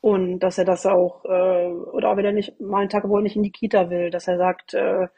Und 0.00 0.40
dass 0.40 0.58
er 0.58 0.64
das 0.64 0.84
auch, 0.84 1.24
äh, 1.24 1.68
oder 1.68 2.10
auch 2.10 2.16
wenn 2.16 2.26
er 2.26 2.32
nicht 2.32 2.60
mal 2.60 2.80
einen 2.80 2.90
Tag, 2.90 3.08
wo 3.08 3.16
er 3.16 3.22
nicht 3.22 3.36
in 3.36 3.42
die 3.42 3.52
Kita 3.52 3.88
will, 3.88 4.10
dass 4.10 4.28
er 4.28 4.36
sagt, 4.36 4.74
äh, 4.74 5.08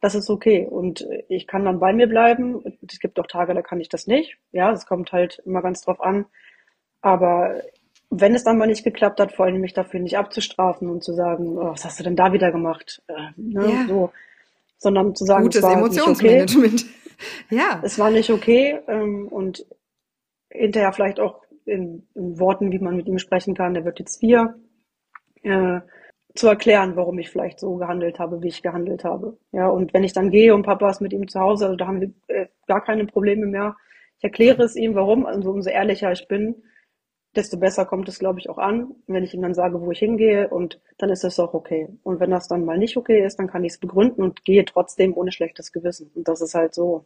das 0.00 0.14
ist 0.14 0.30
okay. 0.30 0.66
Und 0.70 1.06
ich 1.28 1.46
kann 1.46 1.64
dann 1.64 1.80
bei 1.80 1.92
mir 1.92 2.06
bleiben. 2.06 2.62
Es 2.86 3.00
gibt 3.00 3.18
auch 3.18 3.26
Tage, 3.26 3.54
da 3.54 3.62
kann 3.62 3.80
ich 3.80 3.88
das 3.88 4.06
nicht. 4.06 4.36
Ja, 4.52 4.70
es 4.70 4.86
kommt 4.86 5.10
halt 5.12 5.42
immer 5.44 5.62
ganz 5.62 5.82
drauf 5.82 6.00
an. 6.00 6.26
Aber 7.00 7.60
wenn 8.10 8.34
es 8.34 8.44
dann 8.44 8.58
mal 8.58 8.66
nicht 8.66 8.84
geklappt 8.84 9.20
hat, 9.20 9.32
vor 9.32 9.46
allem 9.46 9.60
mich 9.60 9.72
dafür 9.72 10.00
nicht 10.00 10.16
abzustrafen 10.16 10.88
und 10.88 11.02
zu 11.02 11.12
sagen, 11.12 11.58
oh, 11.58 11.70
was 11.72 11.84
hast 11.84 11.98
du 11.98 12.04
denn 12.04 12.16
da 12.16 12.32
wieder 12.32 12.52
gemacht? 12.52 13.02
Äh, 13.08 13.14
ne, 13.36 13.68
ja. 13.68 13.86
so. 13.88 14.12
Sondern 14.78 15.14
zu 15.14 15.24
sagen, 15.24 15.44
Gutes 15.44 15.64
Emotionsmanagement. 15.64 16.82
Okay. 16.82 17.05
Ja. 17.50 17.80
Es 17.84 17.98
war 17.98 18.10
nicht 18.10 18.30
okay. 18.30 18.80
Ähm, 18.88 19.28
und 19.28 19.66
hinterher 20.50 20.92
vielleicht 20.92 21.20
auch 21.20 21.42
in, 21.64 22.06
in, 22.14 22.38
Worten, 22.38 22.72
wie 22.72 22.78
man 22.78 22.96
mit 22.96 23.08
ihm 23.08 23.18
sprechen 23.18 23.54
kann, 23.54 23.74
der 23.74 23.84
wird 23.84 23.98
jetzt 23.98 24.20
vier, 24.20 24.54
äh, 25.42 25.80
zu 26.34 26.48
erklären, 26.48 26.96
warum 26.96 27.18
ich 27.18 27.30
vielleicht 27.30 27.58
so 27.58 27.76
gehandelt 27.76 28.18
habe, 28.18 28.42
wie 28.42 28.48
ich 28.48 28.62
gehandelt 28.62 29.04
habe. 29.04 29.38
Ja, 29.52 29.68
und 29.68 29.94
wenn 29.94 30.04
ich 30.04 30.12
dann 30.12 30.30
gehe 30.30 30.54
und 30.54 30.62
Papa 30.62 30.90
ist 30.90 31.00
mit 31.00 31.12
ihm 31.12 31.28
zu 31.28 31.40
Hause, 31.40 31.66
also 31.66 31.76
da 31.76 31.86
haben 31.86 32.00
wir 32.00 32.12
äh, 32.28 32.46
gar 32.66 32.84
keine 32.84 33.06
Probleme 33.06 33.46
mehr. 33.46 33.76
Ich 34.18 34.24
erkläre 34.24 34.62
es 34.62 34.76
ihm, 34.76 34.94
warum, 34.94 35.26
also 35.26 35.50
umso 35.50 35.70
ehrlicher 35.70 36.12
ich 36.12 36.28
bin, 36.28 36.62
desto 37.36 37.58
besser 37.58 37.84
kommt 37.84 38.08
es, 38.08 38.18
glaube 38.18 38.38
ich, 38.38 38.48
auch 38.48 38.58
an, 38.58 38.94
wenn 39.06 39.24
ich 39.24 39.34
ihm 39.34 39.42
dann 39.42 39.54
sage, 39.54 39.80
wo 39.80 39.90
ich 39.90 39.98
hingehe 39.98 40.48
und 40.48 40.80
dann 40.98 41.10
ist 41.10 41.24
es 41.24 41.38
auch 41.38 41.54
okay. 41.54 41.88
Und 42.02 42.20
wenn 42.20 42.30
das 42.30 42.48
dann 42.48 42.64
mal 42.64 42.78
nicht 42.78 42.96
okay 42.96 43.24
ist, 43.24 43.38
dann 43.38 43.48
kann 43.48 43.64
ich 43.64 43.74
es 43.74 43.78
begründen 43.78 44.22
und 44.22 44.44
gehe 44.44 44.64
trotzdem 44.64 45.16
ohne 45.16 45.32
schlechtes 45.32 45.72
Gewissen. 45.72 46.10
Und 46.14 46.28
das 46.28 46.40
ist 46.40 46.54
halt 46.54 46.74
so 46.74 47.04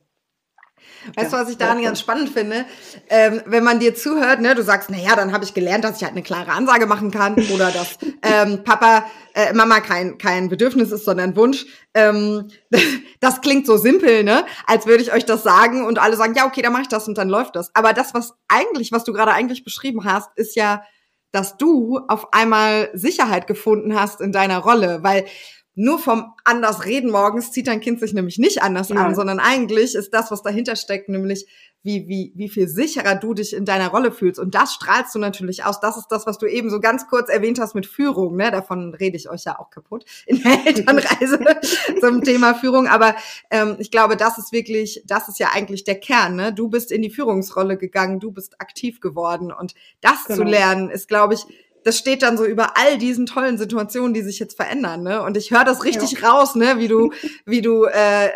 Weißt 1.17 1.33
du, 1.33 1.37
was 1.37 1.49
ich 1.49 1.57
daran 1.57 1.83
ganz 1.83 2.01
spannend 2.01 2.31
finde? 2.31 2.67
Ähm, 3.09 3.43
wenn 3.47 3.65
man 3.65 3.81
dir 3.81 3.95
zuhört, 3.95 4.41
ne, 4.41 4.55
du 4.55 4.63
sagst, 4.63 4.91
na 4.91 4.99
ja, 4.99 5.17
dann 5.17 5.33
habe 5.33 5.45
ich 5.45 5.55
gelernt, 5.55 5.85
dass 5.85 5.97
ich 5.97 6.03
halt 6.03 6.13
eine 6.13 6.23
klare 6.23 6.53
Ansage 6.53 6.87
machen 6.87 7.11
kann 7.11 7.35
oder 7.53 7.71
dass 7.71 7.99
ähm, 8.23 8.63
Papa, 8.65 9.07
äh, 9.35 9.53
Mama 9.55 9.81
kein 9.81 10.19
kein 10.19 10.49
Bedürfnis 10.49 10.93
ist, 10.93 11.05
sondern 11.05 11.37
Wunsch. 11.37 11.67
Ähm, 11.95 12.49
das 13.21 13.41
klingt 13.41 13.67
so 13.67 13.77
simpel, 13.77 14.25
ne? 14.25 14.45
Als 14.67 14.87
würde 14.87 15.03
ich 15.03 15.13
euch 15.13 15.25
das 15.25 15.43
sagen 15.43 15.87
und 15.87 15.99
alle 15.99 16.17
sagen, 16.17 16.35
ja, 16.35 16.47
okay, 16.47 16.63
dann 16.63 16.73
mache 16.73 16.83
ich 16.83 16.89
das 16.89 17.09
und 17.09 17.17
dann 17.17 17.29
läuft 17.29 17.57
das. 17.57 17.75
Aber 17.75 17.93
das, 17.93 18.13
was 18.15 18.35
eigentlich, 18.49 18.93
was 18.93 19.05
du 19.05 19.13
gerade 19.13 19.33
eigentlich 19.33 19.65
beschrieben 19.65 20.05
hast, 20.05 20.31
ist 20.37 20.55
ja, 20.55 20.83
dass 21.33 21.57
du 21.57 22.01
auf 22.09 22.33
einmal 22.33 22.91
Sicherheit 22.93 23.47
gefunden 23.47 23.99
hast 23.99 24.21
in 24.21 24.33
deiner 24.33 24.59
Rolle, 24.59 25.03
weil 25.03 25.27
nur 25.81 25.99
vom 25.99 26.35
anders 26.45 26.85
reden 26.85 27.11
morgens 27.11 27.53
zieht 27.53 27.67
dein 27.67 27.81
Kind 27.81 28.01
sich 28.01 28.13
nämlich 28.13 28.39
nicht 28.39 28.63
anders 28.63 28.91
ja. 28.91 28.97
an, 28.97 29.15
sondern 29.15 29.41
eigentlich 29.41 29.95
ist 29.95 30.13
das, 30.13 30.31
was 30.31 30.43
dahinter 30.43 30.77
steckt, 30.77 31.09
nämlich 31.09 31.47
wie, 31.83 32.07
wie, 32.07 32.33
wie 32.37 32.51
viel 32.51 32.69
sicherer 32.69 33.15
du 33.15 33.33
dich 33.33 33.55
in 33.55 33.65
deiner 33.65 33.89
Rolle 33.89 34.13
fühlst. 34.13 34.39
Und 34.39 34.55
das 34.55 34.75
strahlst 34.75 35.15
du 35.15 35.19
natürlich 35.19 35.65
aus. 35.65 35.81
Das 35.81 35.97
ist 35.97 36.09
das, 36.09 36.27
was 36.27 36.37
du 36.37 36.45
eben 36.45 36.69
so 36.69 36.81
ganz 36.81 37.09
kurz 37.09 37.31
erwähnt 37.31 37.59
hast 37.59 37.75
mit 37.75 37.87
Führung. 37.87 38.37
Ne? 38.37 38.51
Davon 38.51 38.95
rede 38.95 39.17
ich 39.17 39.31
euch 39.31 39.45
ja 39.45 39.59
auch 39.59 39.71
kaputt 39.71 40.05
in 40.27 40.43
der 40.43 40.59
Elternreise 40.67 41.41
zum 42.01 42.23
Thema 42.23 42.53
Führung. 42.55 42.87
Aber 42.87 43.17
ähm, 43.51 43.77
ich 43.79 43.91
glaube, 43.91 44.19
das 44.19 44.37
ist 44.37 44.53
wirklich, 44.53 45.03
das 45.07 45.29
ist 45.29 45.39
ja 45.39 45.49
eigentlich 45.55 45.85
der 45.85 45.99
Kern. 45.99 46.37
Ne? 46.37 46.53
Du 46.53 46.69
bist 46.69 46.93
in 46.93 47.01
die 47.01 47.11
Führungsrolle 47.11 47.79
gegangen, 47.79 48.21
du 48.21 48.31
bist 48.33 48.61
aktiv 48.61 49.01
geworden. 49.01 49.51
Und 49.51 49.75
das 50.03 50.25
genau. 50.27 50.41
zu 50.41 50.45
lernen, 50.45 50.91
ist, 50.91 51.09
glaube 51.09 51.33
ich, 51.33 51.47
das 51.85 51.99
steht 51.99 52.23
dann 52.23 52.37
so 52.37 52.45
über 52.45 52.77
all 52.77 52.99
diesen 52.99 53.27
tollen 53.27 53.59
Situationen, 53.59 54.15
die 54.15 54.23
sich 54.23 54.39
jetzt 54.39 54.57
verändern, 54.57 55.03
ne? 55.03 55.23
Und 55.23 55.37
ich 55.37 55.51
höre 55.51 55.65
das 55.65 55.85
richtig 55.85 56.13
ja. 56.13 56.29
raus, 56.29 56.55
ne? 56.55 56.79
Wie 56.79 56.89
du, 56.89 57.13
wie 57.47 57.63
du 57.63 57.85
äh, 57.85 58.31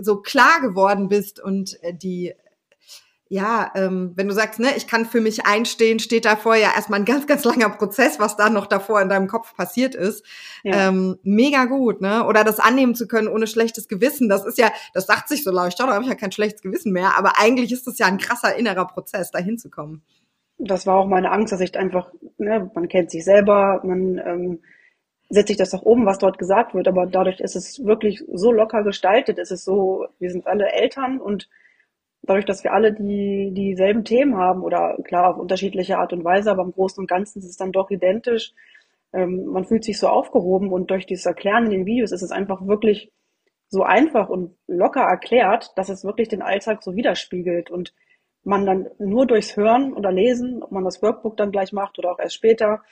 so 0.00 0.16
klar 0.16 0.60
geworden 0.60 1.08
bist 1.08 1.40
und 1.40 1.82
äh, 1.82 1.94
die 1.94 2.34
ja, 3.30 3.70
ähm, 3.74 4.12
wenn 4.14 4.26
du 4.26 4.32
sagst, 4.34 4.58
ne, 4.58 4.74
ich 4.74 4.86
kann 4.86 5.04
für 5.04 5.20
mich 5.20 5.44
einstehen, 5.44 5.98
steht 5.98 6.24
davor 6.24 6.56
ja 6.56 6.72
erstmal 6.74 7.00
ein 7.00 7.04
ganz, 7.04 7.26
ganz 7.26 7.44
langer 7.44 7.68
Prozess, 7.68 8.18
was 8.18 8.36
da 8.38 8.48
noch 8.48 8.66
davor 8.66 9.02
in 9.02 9.10
deinem 9.10 9.28
Kopf 9.28 9.54
passiert 9.54 9.94
ist. 9.94 10.24
Ja. 10.64 10.88
Ähm, 10.88 11.18
mega 11.22 11.66
gut, 11.66 12.00
ne? 12.00 12.24
Oder 12.24 12.42
das 12.42 12.58
annehmen 12.58 12.94
zu 12.94 13.06
können 13.06 13.28
ohne 13.28 13.46
schlechtes 13.46 13.86
Gewissen. 13.86 14.30
Das 14.30 14.46
ist 14.46 14.56
ja, 14.56 14.72
das 14.94 15.06
sagt 15.06 15.28
sich 15.28 15.44
so 15.44 15.50
leicht, 15.50 15.78
da 15.78 15.86
habe 15.88 16.02
ich 16.04 16.08
ja 16.08 16.14
kein 16.14 16.32
schlechtes 16.32 16.62
Gewissen 16.62 16.90
mehr, 16.90 17.18
aber 17.18 17.38
eigentlich 17.38 17.70
ist 17.70 17.86
das 17.86 17.98
ja 17.98 18.06
ein 18.06 18.16
krasser 18.16 18.56
innerer 18.56 18.86
Prozess, 18.86 19.30
dahin 19.30 19.58
zu 19.58 19.68
kommen 19.68 20.02
das 20.58 20.86
war 20.86 20.96
auch 20.96 21.06
meine 21.06 21.30
Angst, 21.30 21.52
dass 21.52 21.60
ich 21.60 21.76
einfach, 21.78 22.12
ne, 22.36 22.70
man 22.74 22.88
kennt 22.88 23.10
sich 23.10 23.24
selber, 23.24 23.80
man 23.84 24.18
ähm, 24.18 24.60
setzt 25.30 25.48
sich 25.48 25.56
das 25.56 25.74
auch 25.74 25.82
um, 25.82 26.06
was 26.06 26.18
dort 26.18 26.38
gesagt 26.38 26.74
wird, 26.74 26.88
aber 26.88 27.06
dadurch 27.06 27.40
ist 27.40 27.56
es 27.56 27.84
wirklich 27.84 28.24
so 28.32 28.50
locker 28.52 28.82
gestaltet, 28.82 29.38
ist 29.38 29.52
es 29.52 29.64
so, 29.64 30.06
wir 30.18 30.30
sind 30.30 30.46
alle 30.46 30.72
Eltern 30.72 31.20
und 31.20 31.48
dadurch, 32.22 32.44
dass 32.44 32.64
wir 32.64 32.72
alle 32.72 32.92
die 32.92 33.52
dieselben 33.54 34.04
Themen 34.04 34.36
haben 34.36 34.62
oder 34.62 34.96
klar 35.04 35.30
auf 35.30 35.38
unterschiedliche 35.38 35.98
Art 35.98 36.12
und 36.12 36.24
Weise, 36.24 36.50
aber 36.50 36.62
im 36.62 36.72
Großen 36.72 37.00
und 37.00 37.08
Ganzen 37.08 37.38
ist 37.38 37.48
es 37.48 37.56
dann 37.56 37.72
doch 37.72 37.90
identisch. 37.90 38.52
Ähm, 39.12 39.46
man 39.46 39.64
fühlt 39.64 39.84
sich 39.84 39.98
so 39.98 40.08
aufgehoben 40.08 40.72
und 40.72 40.90
durch 40.90 41.06
dieses 41.06 41.26
Erklären 41.26 41.66
in 41.66 41.70
den 41.70 41.86
Videos 41.86 42.12
ist 42.12 42.22
es 42.22 42.30
einfach 42.30 42.66
wirklich 42.66 43.12
so 43.68 43.82
einfach 43.82 44.28
und 44.28 44.56
locker 44.66 45.02
erklärt, 45.02 45.72
dass 45.76 45.88
es 45.88 46.04
wirklich 46.04 46.28
den 46.28 46.42
Alltag 46.42 46.82
so 46.82 46.96
widerspiegelt 46.96 47.70
und 47.70 47.94
man 48.48 48.66
dann 48.66 48.88
nur 48.98 49.26
durchs 49.26 49.56
Hören 49.56 49.92
oder 49.92 50.10
Lesen, 50.10 50.62
ob 50.62 50.72
man 50.72 50.84
das 50.84 51.02
Workbook 51.02 51.36
dann 51.36 51.52
gleich 51.52 51.72
macht 51.72 51.98
oder 51.98 52.12
auch 52.12 52.18
erst 52.18 52.34
später, 52.34 52.82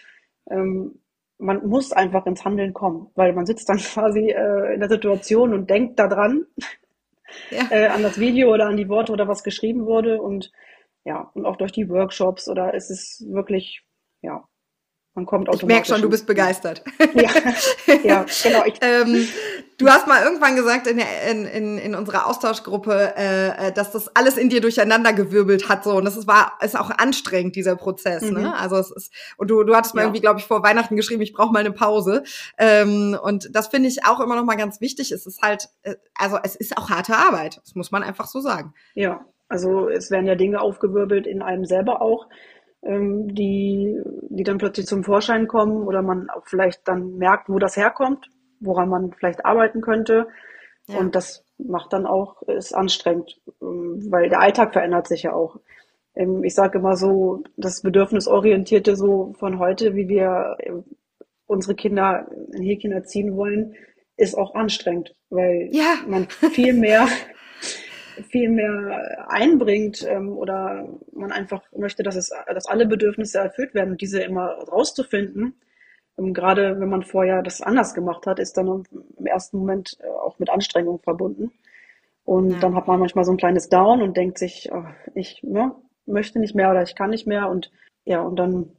ähm, 0.51 1.01
man 1.39 1.67
muss 1.67 1.93
einfach 1.93 2.25
ins 2.27 2.45
Handeln 2.45 2.73
kommen, 2.73 3.11
weil 3.15 3.33
man 3.33 3.47
sitzt 3.47 3.69
dann 3.69 3.79
quasi 3.95 4.31
äh, 4.31 4.75
in 4.75 4.81
der 4.81 4.89
Situation 4.89 5.53
und 5.53 5.69
denkt 5.69 5.99
daran, 5.99 6.47
ja. 7.51 7.67
äh, 7.71 7.87
an 7.87 8.03
das 8.03 8.21
Video 8.21 8.53
oder 8.53 8.67
an 8.67 8.77
die 8.77 8.89
Worte 8.89 9.13
oder 9.13 9.27
was 9.29 9.43
geschrieben 9.43 9.87
wurde 9.87 10.21
und 10.21 10.53
ja, 11.05 11.31
und 11.35 11.47
auch 11.47 11.57
durch 11.57 11.73
die 11.73 11.89
Workshops 11.89 12.49
oder 12.49 12.75
es 12.75 12.91
ist 12.91 13.25
wirklich, 13.33 13.83
ja, 14.23 14.45
man 15.16 15.25
kommt 15.25 15.49
automatisch. 15.49 15.62
Ich 15.62 15.68
merke 15.68 15.87
schon, 15.88 16.02
du 16.02 16.11
bist 16.11 16.26
begeistert. 16.26 16.85
Ja, 17.14 17.30
ja 18.04 18.26
genau. 18.42 18.64
ähm, 18.82 19.26
du 19.78 19.88
hast 19.88 20.06
mal 20.06 20.23
irgendwann 20.23 20.56
gesagt 20.56 20.87
in, 20.87 20.99
der, 20.99 21.06
in, 21.30 21.46
in, 21.46 21.78
in 21.78 21.94
unserer 21.94 22.26
Austauschgruppe, 22.26 23.14
äh, 23.16 23.68
äh, 23.68 23.73
dass 23.73 23.92
das 23.92 24.14
alles 24.14 24.37
in 24.37 24.50
dir 24.50 24.61
durcheinander 24.61 25.14
gewirbelt 25.14 25.70
hat. 25.70 25.85
So. 25.85 25.96
Und 25.96 26.04
das 26.04 26.18
ist, 26.18 26.26
war, 26.26 26.58
ist 26.62 26.78
auch 26.78 26.90
anstrengend, 26.90 27.56
dieser 27.56 27.76
Prozess. 27.76 28.23
Ne? 28.23 28.30
Mhm. 28.30 28.44
Ne? 28.44 28.56
Also 28.58 28.76
es 28.76 28.90
ist, 28.90 29.12
und 29.38 29.50
du, 29.50 29.64
du 29.64 29.75
hattest 29.75 29.94
mal 29.94 30.02
ja. 30.02 30.06
irgendwie, 30.06 30.20
glaube 30.20 30.38
ich, 30.38 30.44
vor 30.44 30.62
Weihnachten 30.62 30.96
geschrieben, 30.96 31.23
ich 31.23 31.32
brauche 31.32 31.52
mal 31.52 31.61
eine 31.61 31.73
Pause. 31.73 32.23
Ähm, 32.58 33.18
und 33.23 33.49
das 33.56 33.68
finde 33.68 33.88
ich 33.88 34.04
auch 34.04 34.20
immer 34.20 34.37
noch 34.37 34.44
mal 34.44 34.56
ganz 34.56 34.82
wichtig. 34.82 35.12
Es 35.12 35.25
ist 35.25 35.40
halt, 35.40 35.70
äh, 35.82 35.94
also 36.14 36.38
es 36.42 36.56
ist 36.56 36.76
auch 36.76 36.90
harte 36.90 37.16
Arbeit. 37.16 37.58
Das 37.64 37.75
muss 37.75 37.90
man 37.90 38.02
einfach 38.02 38.26
so 38.26 38.40
sagen. 38.40 38.75
Ja, 38.94 39.25
also 39.49 39.88
es 39.88 40.11
werden 40.11 40.26
ja 40.26 40.35
Dinge 40.35 40.61
aufgewirbelt 40.61 41.26
in 41.26 41.40
einem 41.40 41.64
selber 41.64 42.02
auch 42.02 42.26
ähm, 42.87 43.35
die, 43.35 44.00
die 44.31 44.45
dann 44.45 44.59
plötzlich 44.59 44.87
zum 44.87 45.05
Vorschein 45.05 45.49
kommen 45.49 45.87
oder 45.87 46.02
man 46.02 46.31
auch 46.31 46.47
vielleicht 46.47 46.87
dann 46.87 47.16
merkt, 47.16 47.49
wo 47.49 47.59
das 47.59 47.76
herkommt, 47.76 48.31
woran 48.61 48.88
man 48.88 49.12
vielleicht 49.12 49.45
arbeiten 49.45 49.81
könnte. 49.81 50.28
Ja. 50.87 50.99
Und 50.99 51.14
das 51.14 51.45
macht 51.59 51.93
dann 51.93 52.07
auch, 52.07 52.43
ist 52.43 52.75
anstrengend, 52.75 53.40
ähm, 53.61 54.07
weil 54.11 54.28
der 54.28 54.40
Alltag 54.40 54.73
verändert 54.73 55.09
sich 55.09 55.25
ja 55.25 55.33
auch. 55.33 55.59
Ähm, 56.14 56.45
ich 56.45 56.55
sage 56.55 56.78
immer 56.78 56.97
so, 56.97 57.43
das 57.57 57.83
Bedürfnisorientierte 57.83 58.97
so 58.97 59.35
von 59.38 59.59
heute, 59.59 59.95
wie 59.95 60.09
wir 60.09 60.57
äh, 60.59 60.73
unsere 61.47 61.75
Kinder 61.75 62.26
in 62.52 62.62
Häkchen 62.62 62.93
erziehen 62.93 63.37
wollen, 63.37 63.75
ist 64.16 64.37
auch 64.37 64.55
anstrengend, 64.55 65.14
weil 65.28 65.69
ja. 65.73 65.97
man 66.07 66.28
viel 66.28 66.73
mehr 66.73 67.07
viel 68.28 68.49
mehr 68.50 69.26
einbringt 69.28 70.06
ähm, 70.08 70.37
oder 70.37 70.88
man 71.12 71.32
einfach 71.32 71.62
möchte, 71.76 72.02
dass 72.02 72.16
es, 72.16 72.32
dass 72.46 72.66
alle 72.66 72.87
Bedürfnisse 72.87 73.38
erfüllt 73.38 73.75
werden 73.75 73.92
und 73.92 74.00
diese 74.00 74.20
immer 74.23 74.49
rauszufinden, 74.68 75.54
ähm, 76.18 76.35
gerade 76.35 76.78
wenn 76.80 76.88
man 76.88 77.02
vorher 77.02 77.42
das 77.42 77.61
anders 77.61 77.94
gemacht 77.94 78.26
hat, 78.26 78.38
ist 78.38 78.56
dann 78.56 78.85
im 79.18 79.26
ersten 79.26 79.58
Moment 79.58 79.96
äh, 80.00 80.08
auch 80.08 80.38
mit 80.38 80.50
Anstrengung 80.50 81.00
verbunden. 81.00 81.52
Und 82.25 82.50
ja. 82.50 82.58
dann 82.58 82.75
hat 82.75 82.88
man 82.88 82.99
manchmal 82.99 83.25
so 83.25 83.32
ein 83.32 83.37
kleines 83.37 83.68
Down 83.68 84.02
und 84.02 84.16
denkt 84.16 84.38
sich, 84.38 84.68
oh, 84.73 84.85
ich 85.14 85.42
ne, 85.42 85.73
möchte 86.06 86.40
nicht 86.40 86.54
mehr 86.54 86.70
oder 86.70 86.82
ich 86.82 86.96
kann 86.96 87.11
nicht 87.11 87.26
mehr. 87.26 87.49
Und 87.49 87.70
ja, 88.04 88.20
und 88.20 88.37
dann 88.37 88.70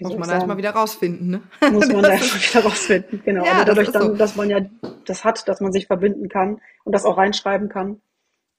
muss 0.00 0.16
man 0.16 0.28
halt 0.28 0.46
mal 0.46 0.56
wieder 0.56 0.70
rausfinden, 0.70 1.30
ne? 1.30 1.42
Muss 1.72 1.86
man 1.88 1.96
halt 2.04 2.20
mal 2.20 2.40
wieder 2.40 2.64
rausfinden, 2.64 3.22
genau. 3.24 3.44
Ja, 3.44 3.52
Aber 3.52 3.64
dadurch 3.64 3.92
dann, 3.92 4.02
so. 4.02 4.16
dass 4.16 4.34
man 4.34 4.50
ja 4.50 4.60
das 5.04 5.24
hat, 5.24 5.46
dass 5.46 5.60
man 5.60 5.72
sich 5.72 5.86
verbinden 5.86 6.28
kann 6.28 6.60
und 6.84 6.92
das 6.92 7.04
auch 7.04 7.16
reinschreiben 7.16 7.68
kann, 7.68 8.00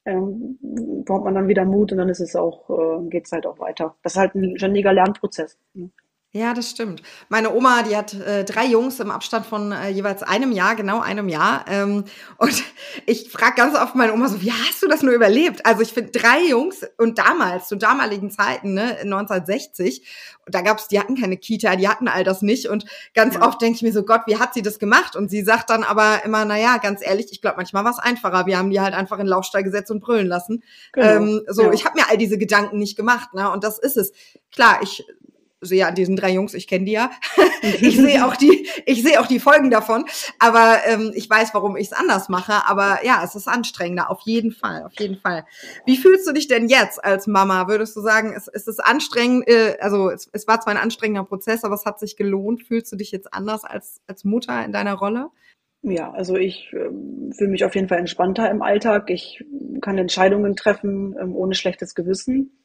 ähm, 0.06 0.58
bekommt 0.62 1.26
man 1.26 1.36
dann 1.36 1.48
wieder 1.48 1.66
Mut 1.66 1.92
und 1.92 1.98
dann 1.98 2.10
ist 2.10 2.20
es 2.20 2.36
auch, 2.36 2.70
äh, 2.70 3.10
geht 3.10 3.26
es 3.26 3.32
halt 3.32 3.46
auch 3.46 3.60
weiter. 3.60 3.96
Das 4.04 4.14
ist 4.14 4.20
halt 4.20 4.36
ein 4.36 4.58
ständiger 4.58 4.94
Lernprozess. 4.94 5.58
Ne? 5.74 5.90
Ja, 6.36 6.54
das 6.54 6.70
stimmt. 6.70 7.02
Meine 7.30 7.54
Oma, 7.54 7.84
die 7.84 7.96
hat 7.96 8.14
äh, 8.14 8.44
drei 8.44 8.66
Jungs 8.66 9.00
im 9.00 9.10
Abstand 9.10 9.46
von 9.46 9.72
äh, 9.72 9.88
jeweils 9.88 10.22
einem 10.22 10.52
Jahr, 10.52 10.76
genau 10.76 11.00
einem 11.00 11.30
Jahr. 11.30 11.64
Ähm, 11.70 12.04
und 12.38 12.62
ich 13.06 13.32
frage 13.32 13.56
ganz 13.56 13.74
oft 13.74 13.96
meine 13.96 14.12
Oma 14.12 14.28
so, 14.28 14.42
wie 14.42 14.52
hast 14.52 14.84
du 14.84 14.90
das 14.90 15.02
nur 15.02 15.14
überlebt? 15.14 15.66
Also 15.66 15.82
ich 15.82 15.94
finde 15.94 16.12
drei 16.12 16.42
Jungs 16.50 16.86
und 16.98 17.20
damals, 17.20 17.70
zu 17.70 17.78
damaligen 17.78 18.32
Zeiten, 18.32 18.74
ne, 18.74 18.98
1960, 18.98 20.06
da 20.48 20.60
gab's, 20.60 20.90
die 20.90 21.00
hatten 21.00 21.16
keine 21.16 21.38
Kita, 21.38 21.78
die 21.78 21.88
hatten 21.88 22.10
all 22.10 22.26
das 22.26 22.42
nicht. 22.42 22.68
Und 22.68 22.84
ganz 23.14 23.36
ja. 23.36 23.42
oft 23.48 23.62
denke 23.62 23.78
ich 23.78 23.82
mir 23.82 23.94
so, 23.94 24.04
Gott, 24.04 24.24
wie 24.26 24.38
hat 24.38 24.54
sie 24.54 24.62
das 24.62 24.78
gemacht? 24.78 25.16
Und 25.16 25.32
sie 25.32 25.42
sagt 25.42 25.70
dann 25.70 25.84
aber 25.84 26.26
immer, 26.26 26.44
na 26.44 26.60
ja, 26.60 26.80
ganz 26.80 27.00
ehrlich, 27.02 27.28
ich 27.32 27.40
glaube, 27.40 27.56
manchmal 27.56 27.86
war 27.86 27.92
es 27.92 28.00
einfacher. 28.00 28.46
Wir 28.46 28.58
haben 28.58 28.72
die 28.72 28.82
halt 28.82 28.94
einfach 28.94 29.20
in 29.20 29.28
Laufstall 29.28 29.64
gesetzt 29.64 29.90
und 29.90 30.02
brüllen 30.02 30.28
lassen. 30.28 30.64
Genau. 30.92 31.08
Ähm, 31.08 31.42
so, 31.48 31.64
ja. 31.64 31.72
ich 31.72 31.86
habe 31.86 31.98
mir 31.98 32.10
all 32.10 32.18
diese 32.18 32.38
Gedanken 32.38 32.78
nicht 32.78 32.98
gemacht, 32.98 33.34
ne? 33.34 33.50
Und 33.50 33.64
das 33.64 33.80
ist 33.80 33.96
es. 33.96 34.12
Klar, 34.52 34.80
ich 34.84 35.06
sehe 35.62 35.88
an 35.88 35.96
diesen 35.96 36.16
drei 36.16 36.32
Jungs, 36.32 36.54
ich 36.54 36.68
kenne 36.68 36.86
die 36.86 36.94
ja. 36.94 37.12
ich 37.62 37.98
sehe 37.98 38.26
auch 38.26 38.36
die, 38.36 38.68
ich 38.86 39.04
sehe 39.04 39.20
auch 39.20 39.28
die 39.28 39.40
Folgen 39.40 39.72
davon. 39.72 40.06
Aber 40.40 40.80
ähm, 40.86 41.12
ich 41.16 41.30
weiß, 41.30 41.54
warum 41.54 41.76
ich 41.76 41.88
es 41.88 41.94
anders 41.94 42.30
mache. 42.30 42.68
Aber 42.68 43.00
ja, 43.04 43.22
es 43.24 43.36
ist 43.36 43.48
anstrengender, 43.48 44.10
auf 44.10 44.22
jeden 44.22 44.52
Fall, 44.52 44.84
auf 44.84 44.94
jeden 45.00 45.18
Fall. 45.18 45.46
Wie 45.86 45.98
fühlst 45.98 46.28
du 46.28 46.34
dich 46.34 46.48
denn 46.48 46.68
jetzt 46.68 47.04
als 47.04 47.28
Mama? 47.28 47.68
Würdest 47.68 47.96
du 47.96 48.02
sagen, 48.02 48.34
es, 48.36 48.48
es 48.48 48.68
ist 48.68 48.80
anstrengend, 48.80 49.48
äh, 49.48 49.78
also 49.80 50.10
es, 50.10 50.30
es 50.32 50.48
war 50.48 50.60
zwar 50.62 50.74
ein 50.74 50.82
anstrengender 50.82 51.24
Prozess, 51.24 51.64
aber 51.64 51.76
es 51.76 51.86
hat 51.86 52.00
sich 52.00 52.16
gelohnt. 52.16 52.64
Fühlst 52.64 52.92
du 52.92 52.96
dich 52.96 53.12
jetzt 53.12 53.34
anders 53.34 53.64
als, 53.64 54.02
als 54.08 54.24
Mutter 54.24 54.64
in 54.64 54.72
deiner 54.72 54.94
Rolle? 54.94 55.30
Ja, 55.88 56.12
also 56.12 56.36
ich 56.36 56.74
äh, 56.74 56.90
fühle 57.36 57.52
mich 57.52 57.64
auf 57.64 57.76
jeden 57.76 57.88
Fall 57.88 58.00
entspannter 58.00 58.50
im 58.50 58.64
Alltag. 58.64 59.12
Ich 59.12 59.46
kann 59.82 60.00
Entscheidungen 60.00 60.56
treffen 60.56 61.16
ähm, 61.22 61.36
ohne 61.36 61.54
schlechtes 61.54 61.94
Gewissen. 61.94 62.58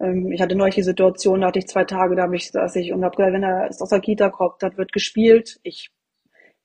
Ähm, 0.00 0.32
ich 0.32 0.40
hatte 0.40 0.56
neulich 0.56 0.74
die 0.74 0.82
Situation, 0.82 1.40
da 1.40 1.48
hatte 1.48 1.58
ich 1.58 1.68
zwei 1.68 1.84
Tage, 1.84 2.16
da 2.16 2.22
habe 2.22 2.36
ich, 2.36 2.50
saß 2.50 2.76
ich 2.76 2.92
und 2.92 3.04
habe 3.04 3.16
gesagt, 3.16 3.32
wenn 3.32 3.42
er 3.42 3.68
aus 3.68 3.88
der 3.88 4.00
Kita 4.00 4.30
kommt, 4.30 4.62
das 4.62 4.76
wird 4.76 4.92
gespielt. 4.92 5.58
Ich 5.62 5.90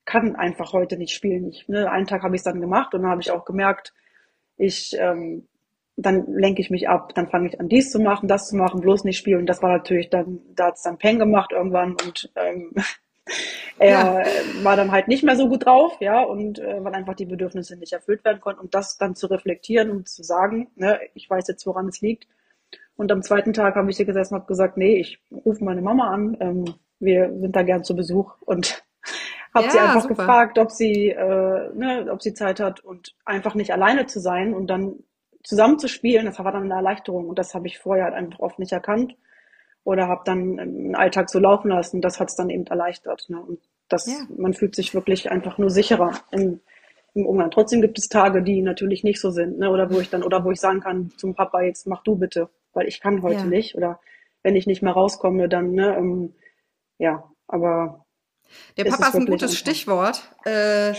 kann 0.04 0.36
einfach 0.36 0.72
heute 0.72 0.96
nicht 0.96 1.14
spielen. 1.14 1.48
Ich, 1.48 1.68
ne, 1.68 1.90
einen 1.90 2.06
Tag 2.06 2.22
habe 2.22 2.34
ich 2.34 2.40
es 2.40 2.44
dann 2.44 2.60
gemacht 2.60 2.94
und 2.94 3.02
dann 3.02 3.10
habe 3.10 3.22
ich 3.22 3.30
auch 3.30 3.44
gemerkt, 3.44 3.92
ich 4.56 4.96
ähm, 4.98 5.46
dann 5.96 6.26
lenke 6.26 6.60
ich 6.60 6.70
mich 6.70 6.88
ab, 6.88 7.14
dann 7.14 7.28
fange 7.28 7.48
ich 7.48 7.60
an, 7.60 7.68
dies 7.68 7.90
zu 7.90 8.00
machen, 8.00 8.28
das 8.28 8.48
zu 8.48 8.56
machen, 8.56 8.80
bloß 8.80 9.04
nicht 9.04 9.18
spielen. 9.18 9.46
Das 9.46 9.62
war 9.62 9.70
natürlich 9.70 10.08
dann, 10.10 10.40
da 10.54 10.66
hat 10.66 10.76
es 10.76 10.82
dann 10.82 10.98
Peng 10.98 11.18
gemacht 11.18 11.52
irgendwann 11.52 11.92
und 11.92 12.30
ähm, 12.36 12.72
er 13.78 14.24
ja. 14.24 14.64
war 14.64 14.76
dann 14.76 14.90
halt 14.90 15.08
nicht 15.08 15.22
mehr 15.22 15.36
so 15.36 15.48
gut 15.48 15.66
drauf, 15.66 15.96
ja, 16.00 16.22
und 16.22 16.58
äh, 16.58 16.82
weil 16.82 16.94
einfach 16.94 17.14
die 17.14 17.26
Bedürfnisse 17.26 17.76
nicht 17.76 17.92
erfüllt 17.92 18.24
werden 18.24 18.40
konnten. 18.40 18.60
Und 18.60 18.74
das 18.74 18.96
dann 18.96 19.14
zu 19.14 19.26
reflektieren 19.26 19.90
und 19.90 20.08
zu 20.08 20.22
sagen, 20.22 20.70
ne, 20.76 20.98
ich 21.14 21.28
weiß 21.28 21.46
jetzt, 21.48 21.66
woran 21.66 21.88
es 21.88 22.00
liegt, 22.00 22.26
und 23.02 23.10
am 23.10 23.22
zweiten 23.22 23.52
Tag 23.52 23.74
habe 23.74 23.90
ich 23.90 23.96
hier 23.96 24.06
gesessen 24.06 24.34
und 24.34 24.42
habe 24.42 24.48
gesagt, 24.48 24.76
nee, 24.76 24.94
ich 24.94 25.20
rufe 25.44 25.64
meine 25.64 25.82
Mama 25.82 26.12
an. 26.12 26.36
Ähm, 26.38 26.64
wir 27.00 27.36
sind 27.36 27.56
da 27.56 27.62
gern 27.62 27.82
zu 27.82 27.96
Besuch 27.96 28.36
und 28.42 28.84
habe 29.54 29.66
ja, 29.66 29.70
sie 29.72 29.78
einfach 29.80 30.02
super. 30.02 30.14
gefragt, 30.14 30.58
ob 30.60 30.70
sie, 30.70 31.08
äh, 31.08 31.74
ne, 31.74 32.06
ob 32.12 32.22
sie 32.22 32.32
Zeit 32.32 32.60
hat 32.60 32.78
und 32.78 33.16
einfach 33.24 33.56
nicht 33.56 33.72
alleine 33.72 34.06
zu 34.06 34.20
sein 34.20 34.54
und 34.54 34.68
dann 34.68 35.00
zusammen 35.42 35.80
zu 35.80 35.88
spielen. 35.88 36.26
Das 36.26 36.38
war 36.38 36.52
dann 36.52 36.62
eine 36.62 36.74
Erleichterung 36.74 37.28
und 37.28 37.40
das 37.40 37.54
habe 37.54 37.66
ich 37.66 37.80
vorher 37.80 38.04
halt 38.04 38.14
einfach 38.14 38.38
oft 38.38 38.60
nicht 38.60 38.70
erkannt 38.70 39.16
oder 39.82 40.06
habe 40.06 40.22
dann 40.24 40.58
den 40.58 40.94
Alltag 40.94 41.28
so 41.28 41.40
laufen 41.40 41.70
lassen. 41.70 42.02
Das 42.02 42.20
hat 42.20 42.28
es 42.28 42.36
dann 42.36 42.50
eben 42.50 42.66
erleichtert. 42.66 43.24
Ne? 43.30 43.40
Und 43.40 43.58
das, 43.88 44.06
ja. 44.06 44.24
man 44.36 44.54
fühlt 44.54 44.76
sich 44.76 44.94
wirklich 44.94 45.28
einfach 45.28 45.58
nur 45.58 45.70
sicherer 45.70 46.12
im, 46.30 46.60
im 47.14 47.26
Umgang. 47.26 47.50
Trotzdem 47.50 47.80
gibt 47.80 47.98
es 47.98 48.08
Tage, 48.08 48.44
die 48.44 48.62
natürlich 48.62 49.02
nicht 49.02 49.20
so 49.20 49.30
sind, 49.32 49.58
ne? 49.58 49.70
oder 49.70 49.92
wo 49.92 49.98
ich 49.98 50.08
dann 50.08 50.22
oder 50.22 50.44
wo 50.44 50.52
ich 50.52 50.60
sagen 50.60 50.78
kann 50.78 51.10
zum 51.16 51.34
Papa 51.34 51.62
jetzt 51.62 51.88
mach 51.88 52.04
du 52.04 52.14
bitte 52.14 52.48
weil 52.72 52.88
ich 52.88 53.00
kann 53.00 53.22
heute 53.22 53.40
ja. 53.40 53.44
nicht 53.44 53.74
oder 53.74 54.00
wenn 54.42 54.56
ich 54.56 54.66
nicht 54.66 54.82
mehr 54.82 54.92
rauskomme, 54.92 55.48
dann, 55.48 55.72
ne, 55.72 55.96
ähm, 55.96 56.34
ja, 56.98 57.24
aber. 57.46 58.04
Der 58.76 58.84
Papa 58.84 59.08
ist 59.08 59.14
ein 59.14 59.26
gutes 59.26 59.50
einfach. 59.50 59.58
Stichwort. 59.58 60.22
Äh, 60.44 60.94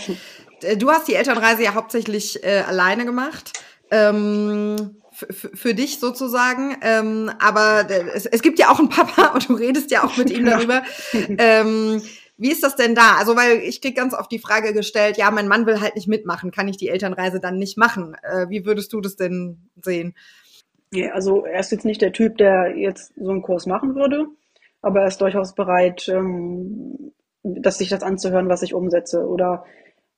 du 0.76 0.90
hast 0.90 1.08
die 1.08 1.14
Elternreise 1.14 1.62
ja 1.62 1.74
hauptsächlich 1.74 2.42
äh, 2.42 2.64
alleine 2.66 3.04
gemacht. 3.04 3.52
Ähm, 3.90 4.96
für 5.12 5.74
dich 5.74 6.00
sozusagen. 6.00 6.76
Ähm, 6.82 7.30
aber 7.38 7.88
es, 8.14 8.26
es, 8.26 8.42
gibt 8.42 8.58
ja 8.58 8.70
auch 8.70 8.78
einen 8.78 8.88
Papa 8.88 9.26
und 9.34 9.48
du 9.48 9.54
redest 9.54 9.90
ja 9.90 10.04
auch 10.04 10.16
mit 10.16 10.30
ihm 10.30 10.44
darüber. 10.46 10.82
ähm, 11.12 12.02
wie 12.36 12.50
ist 12.50 12.64
das 12.64 12.74
denn 12.74 12.96
da? 12.96 13.16
Also, 13.16 13.36
weil 13.36 13.58
ich 13.58 13.80
krieg 13.80 13.96
ganz 13.96 14.12
oft 14.12 14.30
die 14.32 14.40
Frage 14.40 14.72
gestellt, 14.72 15.16
ja, 15.16 15.30
mein 15.30 15.46
Mann 15.46 15.66
will 15.66 15.80
halt 15.80 15.94
nicht 15.94 16.08
mitmachen, 16.08 16.50
kann 16.50 16.66
ich 16.66 16.76
die 16.76 16.88
Elternreise 16.88 17.38
dann 17.38 17.58
nicht 17.58 17.78
machen? 17.78 18.16
Äh, 18.22 18.48
wie 18.48 18.66
würdest 18.66 18.92
du 18.92 19.00
das 19.00 19.14
denn 19.14 19.70
sehen? 19.80 20.16
Nee, 20.94 21.10
also 21.10 21.44
er 21.44 21.58
ist 21.58 21.72
jetzt 21.72 21.84
nicht 21.84 22.00
der 22.02 22.12
Typ, 22.12 22.38
der 22.38 22.76
jetzt 22.76 23.12
so 23.16 23.30
einen 23.30 23.42
Kurs 23.42 23.66
machen 23.66 23.96
würde, 23.96 24.26
aber 24.80 25.00
er 25.00 25.08
ist 25.08 25.20
durchaus 25.20 25.54
bereit, 25.54 26.08
ähm, 26.08 27.12
dass 27.42 27.78
sich 27.78 27.88
das 27.88 28.04
anzuhören, 28.04 28.48
was 28.48 28.62
ich 28.62 28.74
umsetze. 28.74 29.26
Oder 29.26 29.64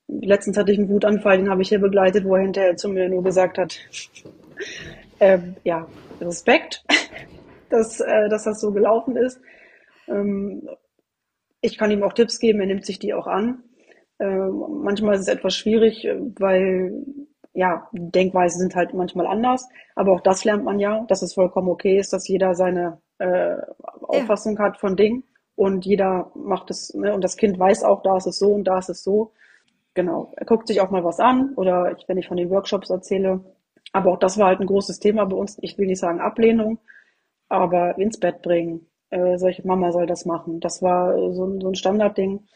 letztens 0.07 0.59
hatte 0.59 0.73
ich 0.73 0.79
einen 0.79 0.91
Wutanfall, 0.91 1.39
den 1.39 1.49
habe 1.49 1.63
ich 1.63 1.71
hier 1.71 1.81
begleitet, 1.81 2.27
wo 2.27 2.37
er 2.37 2.43
hinterher 2.43 2.77
zu 2.77 2.91
mir 2.91 3.09
nur 3.09 3.25
gesagt 3.25 3.57
hat, 3.57 3.79
ähm, 5.21 5.57
ja, 5.65 5.89
Respekt, 6.21 6.85
dass, 7.71 8.01
äh, 8.01 8.29
dass 8.29 8.45
das 8.45 8.61
so 8.61 8.71
gelaufen 8.71 9.17
ist. 9.17 9.41
Ähm, 10.09 10.69
ich 11.63 11.79
kann 11.79 11.91
ihm 11.91 12.03
auch 12.03 12.13
Tipps 12.13 12.39
geben, 12.39 12.61
er 12.61 12.67
nimmt 12.67 12.85
sich 12.85 12.99
die 12.99 13.15
auch 13.15 13.27
an. 13.27 13.65
Äh, 14.19 14.27
manchmal 14.27 15.15
ist 15.15 15.23
es 15.23 15.29
etwas 15.29 15.57
schwierig, 15.57 16.07
weil 16.39 17.03
ja, 17.57 17.89
Denkweisen 17.93 18.61
sind 18.61 18.77
halt 18.77 18.93
manchmal 18.93 19.27
anders, 19.27 19.67
aber 19.95 20.13
auch 20.13 20.21
das 20.21 20.45
lernt 20.45 20.65
man 20.65 20.79
ja, 20.79 21.05
dass 21.09 21.23
es 21.23 21.35
vollkommen 21.35 21.69
okay 21.69 21.99
ist, 21.99 22.13
dass 22.13 22.29
jeder 22.29 22.55
seine 22.55 23.01
äh, 23.19 23.57
Auffassung 24.03 24.57
ja. 24.57 24.65
hat 24.65 24.79
von 24.79 24.95
Dingen 24.95 25.25
und 25.55 25.87
jeder 25.87 26.31
macht 26.35 26.71
es, 26.71 26.93
ne, 26.95 27.15
und 27.15 27.25
das 27.25 27.37
Kind 27.39 27.59
weiß 27.59 27.83
auch, 27.83 28.03
da 28.03 28.19
ist 28.19 28.27
es 28.27 28.39
so 28.39 28.53
und 28.53 28.65
da 28.65 28.79
ist 28.79 28.91
es 28.91 29.03
so. 29.03 29.33
Genau, 29.95 30.35
er 30.37 30.45
guckt 30.45 30.69
sich 30.69 30.83
auch 30.83 30.91
mal 30.91 31.03
was 31.05 31.19
an 31.19 31.55
oder 31.57 31.97
ich, 31.97 32.07
wenn 32.09 32.19
ich 32.19 32.29
von 32.29 32.37
den 32.37 32.51
Workshops 32.51 32.91
erzähle, 32.91 33.41
aber 33.93 34.13
auch 34.13 34.19
das 34.19 34.37
war 34.37 34.49
halt 34.49 34.61
ein 34.61 34.67
großes 34.67 34.99
Thema 35.01 35.25
bei 35.25 35.37
uns. 35.37 35.57
Ich 35.63 35.79
will 35.79 35.87
nicht 35.87 36.01
sagen 36.01 36.21
Ablehnung, 36.21 36.79
aber 37.49 37.97
ins 37.99 38.21
Bett 38.21 38.43
bringen. 38.43 38.87
Äh, 39.09 39.39
solche 39.39 39.67
Mama 39.67 39.93
soll 39.93 40.07
das 40.07 40.27
machen. 40.27 40.61
Das 40.61 40.83
war 40.83 41.15
so, 41.33 41.59
so 41.59 41.69
ein 41.69 41.75
Standardding. 41.75 42.47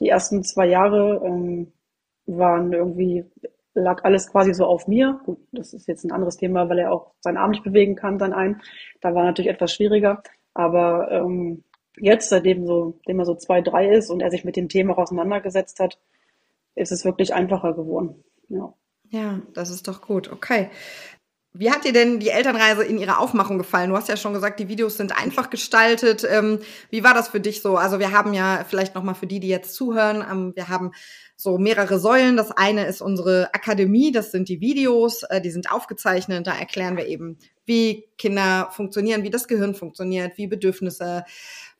Die 0.00 0.08
ersten 0.08 0.42
zwei 0.42 0.66
Jahre 0.66 1.22
ähm, 1.24 1.72
waren 2.26 2.72
irgendwie 2.72 3.24
lag 3.74 4.04
alles 4.04 4.30
quasi 4.30 4.54
so 4.54 4.66
auf 4.66 4.88
mir. 4.88 5.20
Gut, 5.24 5.38
das 5.52 5.72
ist 5.72 5.86
jetzt 5.88 6.04
ein 6.04 6.12
anderes 6.12 6.36
Thema, 6.36 6.68
weil 6.68 6.80
er 6.80 6.92
auch 6.92 7.12
seinen 7.20 7.36
Arm 7.36 7.50
nicht 7.50 7.64
bewegen 7.64 7.96
kann, 7.96 8.18
dann 8.18 8.32
ein. 8.32 8.60
Da 9.00 9.14
war 9.14 9.24
natürlich 9.24 9.50
etwas 9.50 9.72
schwieriger. 9.72 10.22
Aber 10.54 11.10
ähm, 11.10 11.64
jetzt, 11.96 12.28
seitdem 12.28 12.66
so, 12.66 12.98
dem 13.06 13.18
er 13.18 13.24
so 13.24 13.34
zwei, 13.34 13.60
drei 13.60 13.88
ist 13.88 14.10
und 14.10 14.20
er 14.20 14.30
sich 14.30 14.44
mit 14.44 14.56
dem 14.56 14.68
Thema 14.68 14.98
auseinandergesetzt 14.98 15.78
hat, 15.80 15.98
ist 16.74 16.92
es 16.92 17.04
wirklich 17.04 17.34
einfacher 17.34 17.74
geworden. 17.74 18.24
Ja. 18.48 18.74
Ja, 19.10 19.40
das 19.54 19.70
ist 19.70 19.88
doch 19.88 20.02
gut. 20.02 20.30
Okay. 20.30 20.70
Wie 21.52 21.70
hat 21.70 21.84
dir 21.84 21.92
denn 21.92 22.20
die 22.20 22.28
Elternreise 22.28 22.84
in 22.84 22.96
ihrer 22.96 23.18
Aufmachung 23.18 23.58
gefallen? 23.58 23.90
Du 23.90 23.96
hast 23.96 24.08
ja 24.08 24.16
schon 24.16 24.34
gesagt, 24.34 24.60
die 24.60 24.68
Videos 24.68 24.96
sind 24.96 25.16
einfach 25.16 25.50
gestaltet. 25.50 26.24
Ähm, 26.28 26.60
wie 26.90 27.02
war 27.02 27.12
das 27.12 27.28
für 27.28 27.40
dich 27.40 27.60
so? 27.60 27.76
Also 27.76 27.98
wir 27.98 28.12
haben 28.12 28.34
ja 28.34 28.64
vielleicht 28.68 28.94
noch 28.94 29.02
mal 29.02 29.14
für 29.14 29.26
die, 29.26 29.40
die 29.40 29.48
jetzt 29.48 29.74
zuhören, 29.74 30.24
ähm, 30.30 30.52
wir 30.54 30.68
haben 30.68 30.92
so 31.40 31.58
mehrere 31.58 31.98
Säulen. 31.98 32.36
Das 32.36 32.52
eine 32.52 32.86
ist 32.86 33.00
unsere 33.00 33.52
Akademie, 33.52 34.12
das 34.12 34.30
sind 34.30 34.48
die 34.48 34.60
Videos, 34.60 35.24
äh, 35.24 35.40
die 35.40 35.50
sind 35.50 35.72
aufgezeichnet. 35.72 36.46
Da 36.46 36.56
erklären 36.56 36.96
wir 36.96 37.06
eben, 37.06 37.38
wie 37.64 38.08
Kinder 38.16 38.68
funktionieren, 38.70 39.24
wie 39.24 39.30
das 39.30 39.48
Gehirn 39.48 39.74
funktioniert, 39.74 40.36
wie 40.36 40.46
Bedürfnisse 40.46 41.24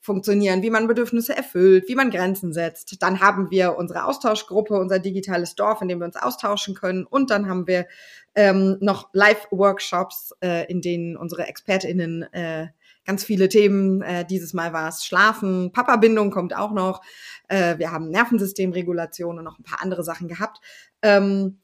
funktionieren, 0.01 0.63
wie 0.63 0.71
man 0.71 0.87
Bedürfnisse 0.87 1.37
erfüllt, 1.37 1.87
wie 1.87 1.95
man 1.95 2.09
Grenzen 2.09 2.53
setzt. 2.53 3.01
Dann 3.03 3.21
haben 3.21 3.51
wir 3.51 3.77
unsere 3.77 4.05
Austauschgruppe, 4.05 4.73
unser 4.73 4.97
digitales 4.97 5.53
Dorf, 5.55 5.81
in 5.81 5.87
dem 5.87 5.99
wir 5.99 6.05
uns 6.05 6.15
austauschen 6.15 6.73
können. 6.73 7.05
Und 7.05 7.29
dann 7.29 7.47
haben 7.47 7.67
wir 7.67 7.85
ähm, 8.35 8.77
noch 8.79 9.09
Live-Workshops, 9.13 10.33
äh, 10.41 10.69
in 10.71 10.81
denen 10.81 11.17
unsere 11.17 11.47
ExpertInnen 11.47 12.23
äh, 12.33 12.67
ganz 13.05 13.23
viele 13.23 13.49
Themen. 13.49 14.01
Äh, 14.01 14.25
dieses 14.25 14.53
Mal 14.53 14.73
war 14.73 14.87
es 14.87 15.05
Schlafen, 15.05 15.71
Papa-Bindung 15.71 16.31
kommt 16.31 16.55
auch 16.55 16.71
noch. 16.71 17.01
Äh, 17.47 17.77
wir 17.77 17.91
haben 17.91 18.09
Nervensystemregulation 18.09 19.37
und 19.37 19.43
noch 19.43 19.59
ein 19.59 19.63
paar 19.63 19.81
andere 19.81 20.03
Sachen 20.03 20.27
gehabt. 20.27 20.61
Ähm, 21.01 21.59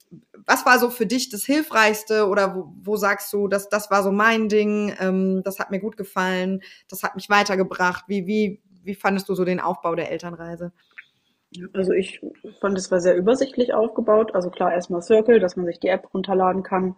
was 0.46 0.66
war 0.66 0.80
so 0.80 0.90
für 0.90 1.06
dich 1.06 1.30
das 1.30 1.44
Hilfreichste 1.44 2.28
oder 2.28 2.56
wo, 2.56 2.74
wo 2.82 2.96
sagst 2.98 3.32
du, 3.34 3.48
dass 3.48 3.70
das 3.70 3.92
war 3.92 4.04
so 4.04 4.12
mein 4.12 4.50
Ding, 4.50 4.96
ähm, 5.00 5.42
das 5.44 5.60
hat 5.60 5.72
mir 5.72 5.80
gut 5.80 5.98
gefallen, 5.98 6.62
das 6.90 7.04
hat 7.04 7.16
mich 7.16 7.30
weitergebracht. 7.30 8.06
Wie, 8.08 8.26
wie, 8.26 8.62
wie 8.84 8.96
fandest 8.96 9.30
du 9.30 9.36
so 9.36 9.46
den 9.46 9.60
Aufbau 9.60 9.96
der 9.96 10.12
Elternreise? 10.12 10.72
Also 11.74 11.94
ich 11.94 12.22
fand, 12.60 12.78
es 12.78 12.92
war 12.92 13.00
sehr 13.00 13.16
übersichtlich 13.16 13.74
aufgebaut. 13.74 14.36
Also 14.36 14.50
klar, 14.50 14.74
erstmal 14.74 15.02
Circle, 15.02 15.40
dass 15.40 15.56
man 15.56 15.66
sich 15.66 15.80
die 15.80 15.88
App 15.88 16.14
runterladen 16.14 16.64
kann 16.64 16.96